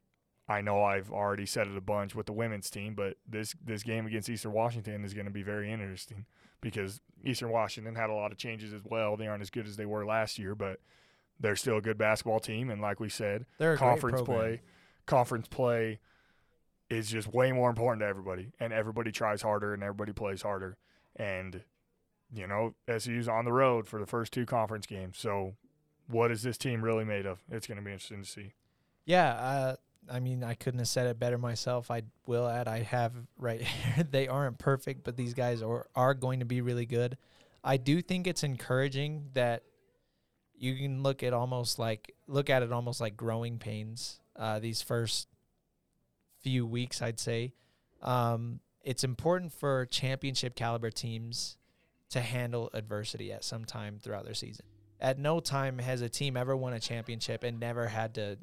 I 0.48 0.60
know 0.60 0.82
I've 0.82 1.10
already 1.10 1.46
said 1.46 1.66
it 1.68 1.76
a 1.76 1.80
bunch 1.80 2.14
with 2.14 2.26
the 2.26 2.32
women's 2.32 2.68
team, 2.68 2.94
but 2.94 3.16
this 3.26 3.54
this 3.64 3.82
game 3.84 4.06
against 4.06 4.28
Eastern 4.28 4.52
Washington 4.52 5.04
is 5.04 5.14
going 5.14 5.24
to 5.26 5.30
be 5.32 5.42
very 5.42 5.70
interesting 5.72 6.26
because 6.60 7.00
Eastern 7.24 7.50
Washington 7.50 7.94
had 7.94 8.10
a 8.10 8.14
lot 8.14 8.32
of 8.32 8.38
changes 8.38 8.72
as 8.74 8.82
well. 8.84 9.16
They 9.16 9.28
aren't 9.28 9.40
as 9.42 9.50
good 9.50 9.66
as 9.66 9.76
they 9.76 9.86
were 9.86 10.04
last 10.04 10.38
year, 10.38 10.54
but 10.54 10.80
they're 11.42 11.56
still 11.56 11.76
a 11.76 11.82
good 11.82 11.98
basketball 11.98 12.40
team. 12.40 12.70
And 12.70 12.80
like 12.80 13.00
we 13.00 13.08
said, 13.08 13.44
They're 13.58 13.76
conference 13.76 14.22
play 14.22 14.62
conference 15.06 15.48
play 15.48 15.98
is 16.88 17.10
just 17.10 17.26
way 17.32 17.52
more 17.52 17.68
important 17.68 18.00
to 18.00 18.06
everybody 18.06 18.52
and 18.60 18.72
everybody 18.72 19.10
tries 19.10 19.42
harder 19.42 19.74
and 19.74 19.82
everybody 19.82 20.12
plays 20.12 20.42
harder 20.42 20.76
and 21.16 21.62
you 22.32 22.46
know 22.46 22.74
SUU's 22.88 23.28
on 23.28 23.44
the 23.44 23.52
road 23.52 23.86
for 23.86 23.98
the 23.98 24.06
first 24.06 24.32
two 24.32 24.46
conference 24.46 24.86
games 24.86 25.18
so 25.18 25.54
what 26.06 26.30
is 26.30 26.42
this 26.42 26.56
team 26.56 26.82
really 26.82 27.04
made 27.04 27.26
of 27.26 27.40
it's 27.50 27.66
going 27.66 27.78
to 27.78 27.84
be 27.84 27.90
interesting 27.90 28.22
to 28.22 28.28
see 28.28 28.52
Yeah, 29.04 29.30
uh, 29.32 29.76
I 30.10 30.20
mean, 30.20 30.44
I 30.44 30.54
couldn't 30.54 30.78
have 30.78 30.88
said 30.88 31.06
it 31.06 31.18
better 31.18 31.38
myself. 31.38 31.90
I 31.90 32.02
will 32.26 32.46
add, 32.46 32.68
I 32.68 32.82
have 32.82 33.12
right 33.36 33.60
here. 33.60 34.04
they 34.10 34.28
aren't 34.28 34.58
perfect, 34.58 35.04
but 35.04 35.16
these 35.16 35.34
guys 35.34 35.62
are 35.62 35.88
are 35.94 36.14
going 36.14 36.40
to 36.40 36.46
be 36.46 36.60
really 36.60 36.86
good. 36.86 37.16
I 37.64 37.76
do 37.76 38.02
think 38.02 38.26
it's 38.26 38.42
encouraging 38.42 39.30
that 39.34 39.62
you 40.54 40.76
can 40.76 41.02
look 41.02 41.22
at 41.22 41.32
almost 41.32 41.78
like 41.78 42.14
look 42.26 42.50
at 42.50 42.62
it 42.62 42.72
almost 42.72 43.00
like 43.00 43.16
growing 43.16 43.58
pains. 43.58 44.20
Uh, 44.36 44.58
these 44.58 44.80
first 44.82 45.28
few 46.40 46.66
weeks, 46.66 47.02
I'd 47.02 47.20
say, 47.20 47.52
um, 48.02 48.60
it's 48.82 49.04
important 49.04 49.52
for 49.52 49.86
championship 49.86 50.54
caliber 50.54 50.90
teams 50.90 51.56
to 52.10 52.20
handle 52.20 52.70
adversity 52.74 53.32
at 53.32 53.44
some 53.44 53.64
time 53.64 53.98
throughout 54.02 54.24
their 54.24 54.34
season. 54.34 54.66
At 55.00 55.18
no 55.18 55.40
time 55.40 55.78
has 55.78 56.00
a 56.02 56.08
team 56.08 56.36
ever 56.36 56.56
won 56.56 56.72
a 56.72 56.80
championship 56.80 57.42
and 57.42 57.58
never 57.58 57.86
had 57.86 58.14
to 58.14 58.38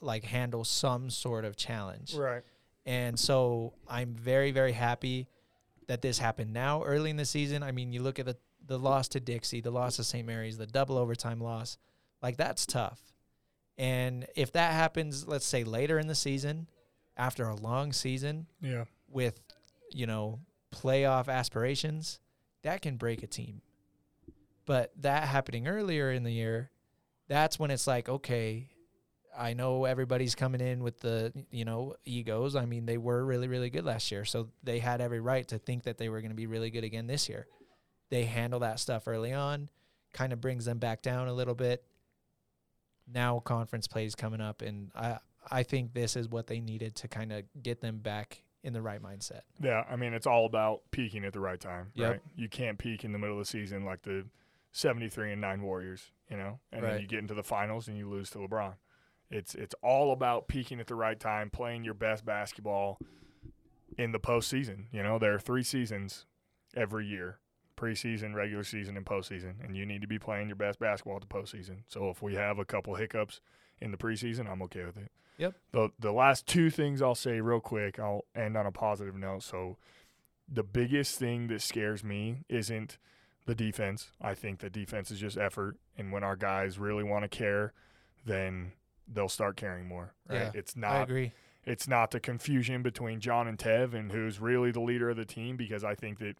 like 0.00 0.24
handle 0.24 0.64
some 0.64 1.10
sort 1.10 1.44
of 1.44 1.56
challenge. 1.56 2.14
right 2.14 2.42
And 2.84 3.18
so 3.18 3.72
I'm 3.88 4.14
very, 4.14 4.52
very 4.52 4.72
happy 4.72 5.26
that 5.88 6.02
this 6.02 6.18
happened 6.18 6.52
now 6.52 6.82
early 6.84 7.10
in 7.10 7.16
the 7.16 7.24
season. 7.24 7.62
I 7.62 7.72
mean, 7.72 7.92
you 7.92 8.02
look 8.02 8.18
at 8.18 8.26
the, 8.26 8.36
the 8.66 8.78
loss 8.78 9.08
to 9.08 9.20
Dixie, 9.20 9.60
the 9.60 9.70
loss 9.70 9.96
to 9.96 10.04
St. 10.04 10.26
Mary's, 10.26 10.58
the 10.58 10.66
double 10.66 10.98
overtime 10.98 11.40
loss. 11.40 11.78
Like, 12.22 12.36
that's 12.36 12.66
tough. 12.66 13.00
And 13.78 14.26
if 14.34 14.52
that 14.52 14.72
happens, 14.72 15.26
let's 15.26 15.46
say 15.46 15.64
later 15.64 15.98
in 15.98 16.06
the 16.06 16.14
season, 16.14 16.68
after 17.16 17.44
a 17.48 17.54
long 17.54 17.92
season 17.92 18.46
yeah 18.60 18.84
with, 19.08 19.40
you 19.90 20.06
know, 20.06 20.40
playoff 20.74 21.28
aspirations, 21.28 22.20
that 22.62 22.82
can 22.82 22.96
break 22.96 23.22
a 23.22 23.26
team. 23.26 23.62
But 24.66 24.92
that 25.00 25.24
happening 25.24 25.68
earlier 25.68 26.10
in 26.10 26.24
the 26.24 26.32
year, 26.32 26.70
that's 27.28 27.58
when 27.58 27.70
it's 27.70 27.86
like, 27.86 28.08
okay, 28.08 28.68
I 29.36 29.52
know 29.52 29.84
everybody's 29.84 30.34
coming 30.34 30.60
in 30.60 30.82
with 30.82 31.00
the, 31.00 31.32
you 31.50 31.64
know, 31.64 31.94
egos. 32.04 32.56
I 32.56 32.64
mean, 32.64 32.86
they 32.86 32.98
were 32.98 33.24
really, 33.24 33.48
really 33.48 33.70
good 33.70 33.84
last 33.84 34.10
year. 34.10 34.24
So 34.24 34.48
they 34.64 34.78
had 34.78 35.00
every 35.00 35.20
right 35.20 35.46
to 35.48 35.58
think 35.58 35.84
that 35.84 35.98
they 35.98 36.08
were 36.08 36.20
going 36.20 36.30
to 36.30 36.36
be 36.36 36.46
really 36.46 36.70
good 36.70 36.84
again 36.84 37.06
this 37.06 37.28
year. 37.28 37.46
They 38.10 38.24
handle 38.24 38.60
that 38.60 38.78
stuff 38.80 39.08
early 39.08 39.32
on, 39.32 39.68
kind 40.12 40.32
of 40.32 40.40
brings 40.40 40.64
them 40.64 40.78
back 40.78 41.02
down 41.02 41.28
a 41.28 41.32
little 41.32 41.54
bit. 41.54 41.84
Now 43.12 43.38
conference 43.40 43.86
plays 43.86 44.14
coming 44.14 44.40
up, 44.40 44.62
and 44.62 44.90
I 44.94 45.18
I 45.50 45.62
think 45.62 45.94
this 45.94 46.16
is 46.16 46.28
what 46.28 46.48
they 46.48 46.60
needed 46.60 46.96
to 46.96 47.08
kind 47.08 47.32
of 47.32 47.44
get 47.62 47.80
them 47.80 47.98
back 47.98 48.42
in 48.64 48.72
the 48.72 48.82
right 48.82 49.00
mindset. 49.00 49.42
yeah 49.60 49.84
i 49.88 49.94
mean 49.94 50.12
it's 50.12 50.26
all 50.26 50.44
about 50.44 50.80
peaking 50.90 51.24
at 51.24 51.32
the 51.32 51.38
right 51.38 51.60
time 51.60 51.92
Yep. 51.94 52.10
right 52.10 52.20
you 52.34 52.48
can't 52.48 52.76
peak 52.78 53.04
in 53.04 53.12
the 53.12 53.18
middle 53.18 53.38
of 53.38 53.46
the 53.46 53.48
season 53.48 53.84
like 53.84 54.02
the 54.02 54.26
73 54.72 55.30
and 55.32 55.40
9 55.40 55.62
Warriors, 55.62 56.10
you 56.28 56.36
know, 56.36 56.58
and 56.72 56.82
Right. 56.82 56.92
then 56.94 57.00
you 57.02 57.06
get 57.06 57.20
into 57.20 57.32
the 57.34 57.44
finals 57.44 57.86
and 57.86 57.96
you 57.96 58.08
lose 58.10 58.28
to 58.30 58.38
LeBron. 58.38 58.74
It's 59.30 59.54
it's 59.54 59.74
all 59.82 60.10
about 60.12 60.48
peaking 60.48 60.80
at 60.80 60.88
the 60.88 60.96
right 60.96 61.18
time, 61.20 61.48
playing 61.48 61.84
your 61.84 61.94
best 61.94 62.24
basketball 62.24 62.98
in 63.96 64.10
the 64.10 64.18
postseason. 64.20 64.86
You 64.90 65.02
know, 65.04 65.18
there 65.20 65.32
are 65.34 65.38
three 65.38 65.62
seasons 65.62 66.26
every 66.76 67.06
year: 67.06 67.38
preseason, 67.76 68.34
regular 68.34 68.64
season, 68.64 68.96
and 68.96 69.04
postseason, 69.06 69.54
and 69.64 69.76
you 69.76 69.84
need 69.86 70.00
to 70.00 70.06
be 70.06 70.18
playing 70.18 70.48
your 70.48 70.56
best 70.56 70.78
basketball 70.78 71.16
at 71.16 71.22
the 71.22 71.26
postseason. 71.28 71.78
So 71.86 72.08
if 72.10 72.22
we 72.22 72.34
have 72.34 72.58
a 72.58 72.64
couple 72.64 72.94
hiccups 72.94 73.40
in 73.80 73.90
the 73.90 73.96
preseason, 73.96 74.48
I'm 74.50 74.62
okay 74.62 74.84
with 74.84 74.96
it. 74.96 75.10
Yep. 75.38 75.54
The 75.72 75.90
the 75.98 76.12
last 76.12 76.46
two 76.46 76.70
things 76.70 77.02
I'll 77.02 77.14
say 77.14 77.40
real 77.40 77.60
quick. 77.60 77.98
I'll 77.98 78.24
end 78.34 78.56
on 78.56 78.64
a 78.66 78.72
positive 78.72 79.14
note. 79.14 79.42
So 79.42 79.76
the 80.48 80.62
biggest 80.62 81.18
thing 81.18 81.48
that 81.48 81.60
scares 81.60 82.02
me 82.02 82.44
isn't 82.48 82.98
the 83.44 83.54
defense. 83.54 84.10
I 84.20 84.34
think 84.34 84.60
the 84.60 84.70
defense 84.70 85.10
is 85.10 85.20
just 85.20 85.36
effort, 85.36 85.76
and 85.98 86.10
when 86.10 86.24
our 86.24 86.36
guys 86.36 86.78
really 86.78 87.04
want 87.04 87.24
to 87.24 87.28
care, 87.28 87.72
then 88.24 88.72
they'll 89.06 89.28
start 89.28 89.56
caring 89.56 89.86
more. 89.86 90.14
Right? 90.28 90.36
Yeah, 90.40 90.50
It's 90.54 90.74
not. 90.76 90.92
I 90.92 91.02
agree. 91.02 91.32
it's 91.64 91.86
not 91.86 92.10
the 92.12 92.20
confusion 92.20 92.82
between 92.82 93.20
John 93.20 93.46
and 93.46 93.58
Tev 93.58 93.92
and 93.94 94.10
who's 94.12 94.40
really 94.40 94.70
the 94.70 94.80
leader 94.80 95.10
of 95.10 95.16
the 95.16 95.24
team 95.24 95.56
because 95.56 95.84
I 95.84 95.94
think 95.94 96.18
that 96.20 96.36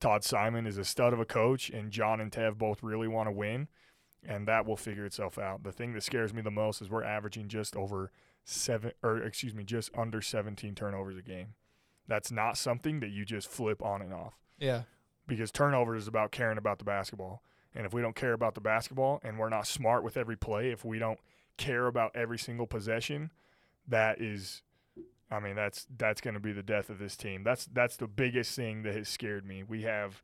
Todd 0.00 0.24
Simon 0.24 0.66
is 0.66 0.78
a 0.78 0.84
stud 0.84 1.12
of 1.12 1.20
a 1.20 1.24
coach 1.24 1.68
and 1.70 1.90
John 1.90 2.20
and 2.20 2.32
Tev 2.32 2.56
both 2.56 2.82
really 2.82 3.08
want 3.08 3.26
to 3.28 3.32
win 3.32 3.68
and 4.26 4.46
that 4.48 4.66
will 4.66 4.76
figure 4.76 5.04
itself 5.04 5.38
out. 5.38 5.62
The 5.62 5.72
thing 5.72 5.92
that 5.94 6.02
scares 6.02 6.32
me 6.34 6.42
the 6.42 6.50
most 6.50 6.82
is 6.82 6.90
we're 6.90 7.04
averaging 7.04 7.48
just 7.48 7.76
over 7.76 8.10
7 8.44 8.92
or 9.02 9.18
excuse 9.22 9.54
me, 9.54 9.64
just 9.64 9.90
under 9.96 10.20
17 10.20 10.74
turnovers 10.74 11.16
a 11.16 11.22
game. 11.22 11.54
That's 12.08 12.32
not 12.32 12.56
something 12.58 13.00
that 13.00 13.10
you 13.10 13.24
just 13.24 13.48
flip 13.48 13.82
on 13.82 14.02
and 14.02 14.12
off 14.12 14.34
Yeah. 14.58 14.82
because 15.26 15.50
turnover 15.52 15.94
is 15.94 16.08
about 16.08 16.32
caring 16.32 16.58
about 16.58 16.78
the 16.78 16.84
basketball. 16.84 17.42
And 17.74 17.86
if 17.86 17.92
we 17.94 18.02
don't 18.02 18.16
care 18.16 18.32
about 18.32 18.54
the 18.54 18.60
basketball 18.60 19.20
and 19.22 19.38
we're 19.38 19.48
not 19.48 19.66
smart 19.66 20.02
with 20.02 20.16
every 20.16 20.36
play, 20.36 20.70
if 20.70 20.84
we 20.84 20.98
don't 20.98 21.20
care 21.56 21.86
about 21.86 22.10
every 22.16 22.38
single 22.38 22.66
possession, 22.66 23.30
that 23.86 24.20
is 24.20 24.62
I 25.30 25.38
mean, 25.38 25.54
that's 25.54 25.86
that's 25.96 26.20
going 26.20 26.34
to 26.34 26.40
be 26.40 26.52
the 26.52 26.62
death 26.62 26.90
of 26.90 26.98
this 26.98 27.16
team. 27.16 27.44
That's 27.44 27.66
that's 27.66 27.96
the 27.96 28.08
biggest 28.08 28.56
thing 28.56 28.82
that 28.82 28.94
has 28.94 29.08
scared 29.08 29.46
me. 29.46 29.62
We 29.62 29.82
have 29.82 30.22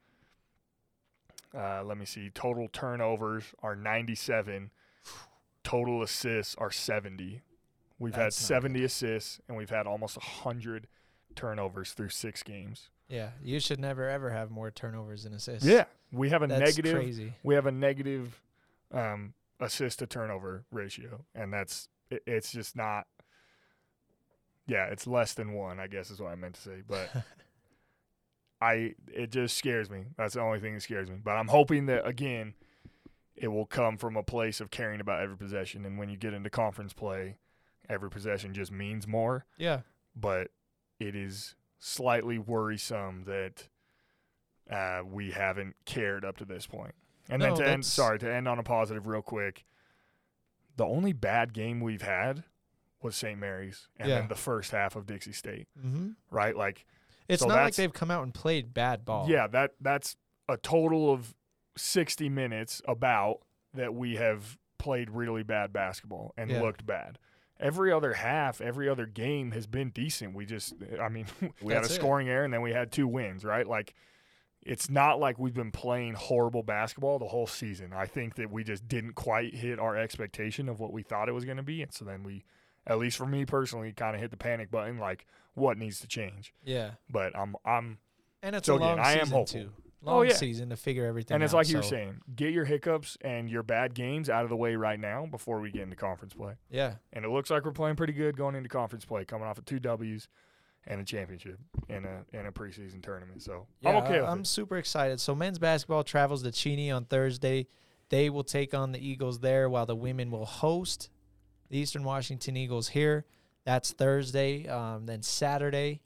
uh, 1.56 1.82
let 1.84 1.96
me 1.96 2.04
see, 2.04 2.30
total 2.30 2.68
turnovers 2.68 3.44
are 3.62 3.74
97, 3.74 4.70
total 5.64 6.02
assists 6.02 6.54
are 6.56 6.70
70. 6.70 7.42
We've 7.98 8.14
had 8.14 8.26
That's 8.26 8.40
not 8.42 8.56
70 8.56 8.84
assists 8.84 9.40
and 9.48 9.56
we've 9.56 9.70
had 9.70 9.86
almost 9.86 10.18
100 10.18 10.86
turnovers 11.34 11.92
through 11.92 12.10
6 12.10 12.42
games. 12.42 12.90
Yeah. 13.08 13.30
You 13.42 13.58
should 13.60 13.80
never 13.80 14.08
ever 14.08 14.30
have 14.30 14.50
more 14.50 14.70
turnovers 14.70 15.24
than 15.24 15.32
assists. 15.32 15.66
Yeah, 15.66 15.84
we 16.12 16.28
have 16.30 16.42
a 16.42 16.46
That's 16.46 16.60
negative 16.60 16.94
crazy. 16.94 17.32
we 17.42 17.54
have 17.54 17.66
a 17.66 17.72
negative 17.72 18.42
um, 18.92 19.32
assist 19.60 20.00
to 20.00 20.06
turnover 20.06 20.64
ratio, 20.70 21.24
and 21.34 21.52
that's 21.52 21.88
it, 22.10 22.22
it's 22.26 22.50
just 22.50 22.76
not. 22.76 23.06
Yeah, 24.66 24.86
it's 24.86 25.06
less 25.06 25.34
than 25.34 25.52
one. 25.52 25.78
I 25.78 25.86
guess 25.86 26.10
is 26.10 26.20
what 26.20 26.32
I 26.32 26.34
meant 26.34 26.54
to 26.54 26.60
say, 26.60 26.82
but 26.86 27.10
I 28.60 28.94
it 29.12 29.30
just 29.30 29.56
scares 29.56 29.90
me. 29.90 30.06
That's 30.16 30.34
the 30.34 30.40
only 30.40 30.60
thing 30.60 30.74
that 30.74 30.80
scares 30.80 31.10
me. 31.10 31.16
But 31.22 31.32
I'm 31.32 31.48
hoping 31.48 31.86
that 31.86 32.06
again, 32.06 32.54
it 33.34 33.48
will 33.48 33.66
come 33.66 33.96
from 33.96 34.16
a 34.16 34.22
place 34.22 34.60
of 34.60 34.70
caring 34.70 35.00
about 35.00 35.22
every 35.22 35.36
possession, 35.36 35.84
and 35.84 35.98
when 35.98 36.08
you 36.08 36.16
get 36.16 36.32
into 36.32 36.50
conference 36.50 36.92
play, 36.92 37.36
every 37.88 38.10
possession 38.10 38.54
just 38.54 38.72
means 38.72 39.06
more. 39.06 39.44
yeah. 39.56 39.80
But 40.18 40.48
it 40.98 41.14
is 41.14 41.54
slightly 41.78 42.38
worrisome 42.38 43.24
that 43.26 43.68
uh, 44.70 45.02
we 45.04 45.30
haven't 45.32 45.76
cared 45.84 46.24
up 46.24 46.38
to 46.38 46.46
this 46.46 46.66
point. 46.66 46.94
And 47.28 47.40
No, 47.40 47.54
then 47.54 47.56
to 47.56 47.70
end, 47.70 47.84
sorry, 47.84 48.18
to 48.20 48.32
end 48.32 48.48
on 48.48 48.58
a 48.58 48.62
positive 48.62 49.06
real 49.06 49.20
quick, 49.20 49.66
the 50.76 50.86
only 50.86 51.12
bad 51.12 51.52
game 51.52 51.80
we've 51.80 52.00
had 52.00 52.44
was 53.06 53.16
St. 53.16 53.38
Mary's 53.40 53.88
and 53.98 54.08
Yeah. 54.10 54.18
then 54.20 54.28
the 54.28 54.34
first 54.34 54.72
half 54.72 54.94
of 54.96 55.06
Dixie 55.06 55.32
State, 55.32 55.68
Mm-hmm. 55.78 56.10
right? 56.30 56.54
Like, 56.56 56.84
It's 57.28 57.42
So 57.42 57.48
not 57.48 57.56
like 57.64 57.74
they've 57.74 57.92
come 57.92 58.10
out 58.10 58.22
and 58.22 58.32
played 58.34 58.72
bad 58.74 59.04
ball. 59.04 59.28
yeah, 59.28 59.46
that 59.48 59.72
that's 59.80 60.16
a 60.48 60.56
total 60.56 61.10
of 61.12 61.34
60 61.76 62.28
minutes 62.28 62.80
about 62.86 63.38
that 63.74 63.94
we 63.94 64.16
have 64.16 64.58
played 64.78 65.10
really 65.10 65.42
bad 65.42 65.72
basketball 65.72 66.32
and 66.36 66.50
Yeah. 66.50 66.60
looked 66.62 66.86
bad. 66.86 67.18
Every 67.58 67.90
other 67.90 68.12
half, 68.14 68.60
every 68.60 68.88
other 68.88 69.06
game 69.06 69.50
has 69.52 69.66
been 69.66 69.90
decent. 69.90 70.34
We 70.34 70.44
just, 70.46 70.74
I 71.00 71.08
mean, 71.08 71.26
we 71.62 71.72
had 71.72 71.78
a 71.78 71.82
That's 71.82 71.92
it. 71.92 71.94
scoring 71.96 72.28
error 72.28 72.44
and 72.44 72.52
then 72.54 72.60
we 72.62 72.72
had 72.72 72.92
two 72.92 73.08
wins, 73.08 73.44
right? 73.44 73.66
Like, 73.66 73.94
it's 74.62 74.90
not 74.90 75.18
like 75.20 75.38
we've 75.38 75.54
been 75.54 75.70
playing 75.72 76.14
horrible 76.14 76.62
basketball 76.62 77.18
the 77.18 77.28
whole 77.28 77.46
season. 77.46 77.92
I 77.92 78.06
think 78.06 78.34
that 78.36 78.50
we 78.50 78.64
just 78.64 78.86
didn't 78.88 79.14
quite 79.14 79.54
hit 79.54 79.78
our 79.78 79.96
expectation 79.96 80.68
of 80.68 80.80
what 80.80 80.92
we 80.92 81.02
thought 81.02 81.28
it 81.28 81.32
was 81.32 81.44
going 81.44 81.56
to 81.58 81.62
be. 81.62 81.82
And 81.82 81.92
so 81.92 82.04
then 82.04 82.22
we, 82.24 82.44
at 82.86 82.98
least 82.98 83.16
for 83.16 83.26
me 83.26 83.44
personally, 83.44 83.92
kind 83.92 84.14
of 84.14 84.20
hit 84.20 84.30
the 84.30 84.36
panic 84.36 84.70
button 84.70 84.98
like, 84.98 85.26
what 85.54 85.78
needs 85.78 86.00
to 86.00 86.06
change? 86.06 86.52
Yeah. 86.64 86.92
But 87.10 87.36
I'm, 87.36 87.56
I'm, 87.64 87.98
And 88.42 88.54
it's 88.56 88.66
So 88.66 88.74
a 88.74 88.76
again, 88.76 88.88
long 88.88 88.98
I 89.00 89.12
am 89.14 89.28
hopeful. 89.28 89.44
too. 89.46 89.70
Oh, 90.06 90.18
Long 90.18 90.28
yeah. 90.28 90.34
season 90.34 90.68
to 90.70 90.76
figure 90.76 91.04
everything 91.04 91.34
And 91.34 91.42
it's 91.42 91.52
out, 91.52 91.56
like 91.56 91.68
you 91.68 91.78
were 91.78 91.82
saying, 91.82 92.20
get 92.36 92.52
your 92.52 92.64
hiccups 92.64 93.16
and 93.22 93.50
your 93.50 93.64
bad 93.64 93.92
games 93.94 94.30
out 94.30 94.44
of 94.44 94.50
the 94.50 94.56
way 94.56 94.76
right 94.76 95.00
now 95.00 95.26
before 95.26 95.58
we 95.60 95.70
get 95.72 95.82
into 95.82 95.96
conference 95.96 96.32
play. 96.34 96.52
Yeah. 96.70 96.94
And 97.12 97.24
it 97.24 97.28
looks 97.30 97.50
like 97.50 97.64
we're 97.64 97.72
playing 97.72 97.96
pretty 97.96 98.12
good 98.12 98.36
going 98.36 98.54
into 98.54 98.68
conference 98.68 99.04
play, 99.04 99.24
coming 99.24 99.48
off 99.48 99.58
of 99.58 99.64
two 99.64 99.80
W's 99.80 100.28
and 100.86 101.00
a 101.00 101.04
championship 101.04 101.58
in 101.88 102.04
a 102.04 102.24
in 102.38 102.46
a 102.46 102.52
preseason 102.52 103.02
tournament. 103.02 103.42
So 103.42 103.66
Yeah, 103.80 103.88
I'm 103.90 103.96
okay 104.04 104.20
I'm 104.20 104.40
it. 104.42 104.46
super 104.46 104.76
excited. 104.76 105.18
So 105.20 105.34
men's 105.34 105.58
basketball 105.58 106.04
travels 106.04 106.44
to 106.44 106.52
Cheney 106.52 106.88
on 106.92 107.06
Thursday. 107.06 107.66
They 108.08 108.30
will 108.30 108.44
take 108.44 108.74
on 108.74 108.92
the 108.92 109.04
Eagles 109.04 109.40
there, 109.40 109.68
while 109.68 109.86
the 109.86 109.96
women 109.96 110.30
will 110.30 110.44
host 110.46 111.10
the 111.68 111.78
Eastern 111.78 112.04
Washington 112.04 112.56
Eagles 112.56 112.88
here. 112.88 113.24
That's 113.64 113.92
Thursday. 113.92 114.68
Um, 114.68 115.06
then 115.06 115.22
Saturday, 115.22 116.00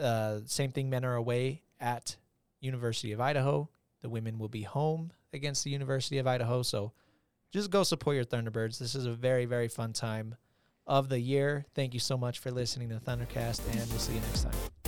uh, 0.00 0.40
same 0.46 0.70
thing. 0.70 0.88
Men 0.88 1.04
are 1.04 1.14
away 1.14 1.62
at 1.80 2.16
University 2.60 3.12
of 3.12 3.20
Idaho. 3.20 3.68
The 4.00 4.08
women 4.08 4.38
will 4.38 4.48
be 4.48 4.62
home 4.62 5.12
against 5.32 5.64
the 5.64 5.70
University 5.70 6.18
of 6.18 6.26
Idaho. 6.26 6.62
So 6.62 6.92
just 7.52 7.70
go 7.70 7.82
support 7.82 8.16
your 8.16 8.24
Thunderbirds. 8.24 8.78
This 8.78 8.94
is 8.94 9.06
a 9.06 9.12
very 9.12 9.44
very 9.44 9.68
fun 9.68 9.92
time 9.92 10.36
of 10.86 11.08
the 11.08 11.20
year. 11.20 11.64
Thank 11.74 11.94
you 11.94 12.00
so 12.00 12.16
much 12.16 12.38
for 12.38 12.50
listening 12.50 12.88
to 12.88 12.96
Thundercast, 12.96 13.60
and 13.72 13.90
we'll 13.90 13.98
see 13.98 14.14
you 14.14 14.20
next 14.20 14.42
time. 14.42 14.81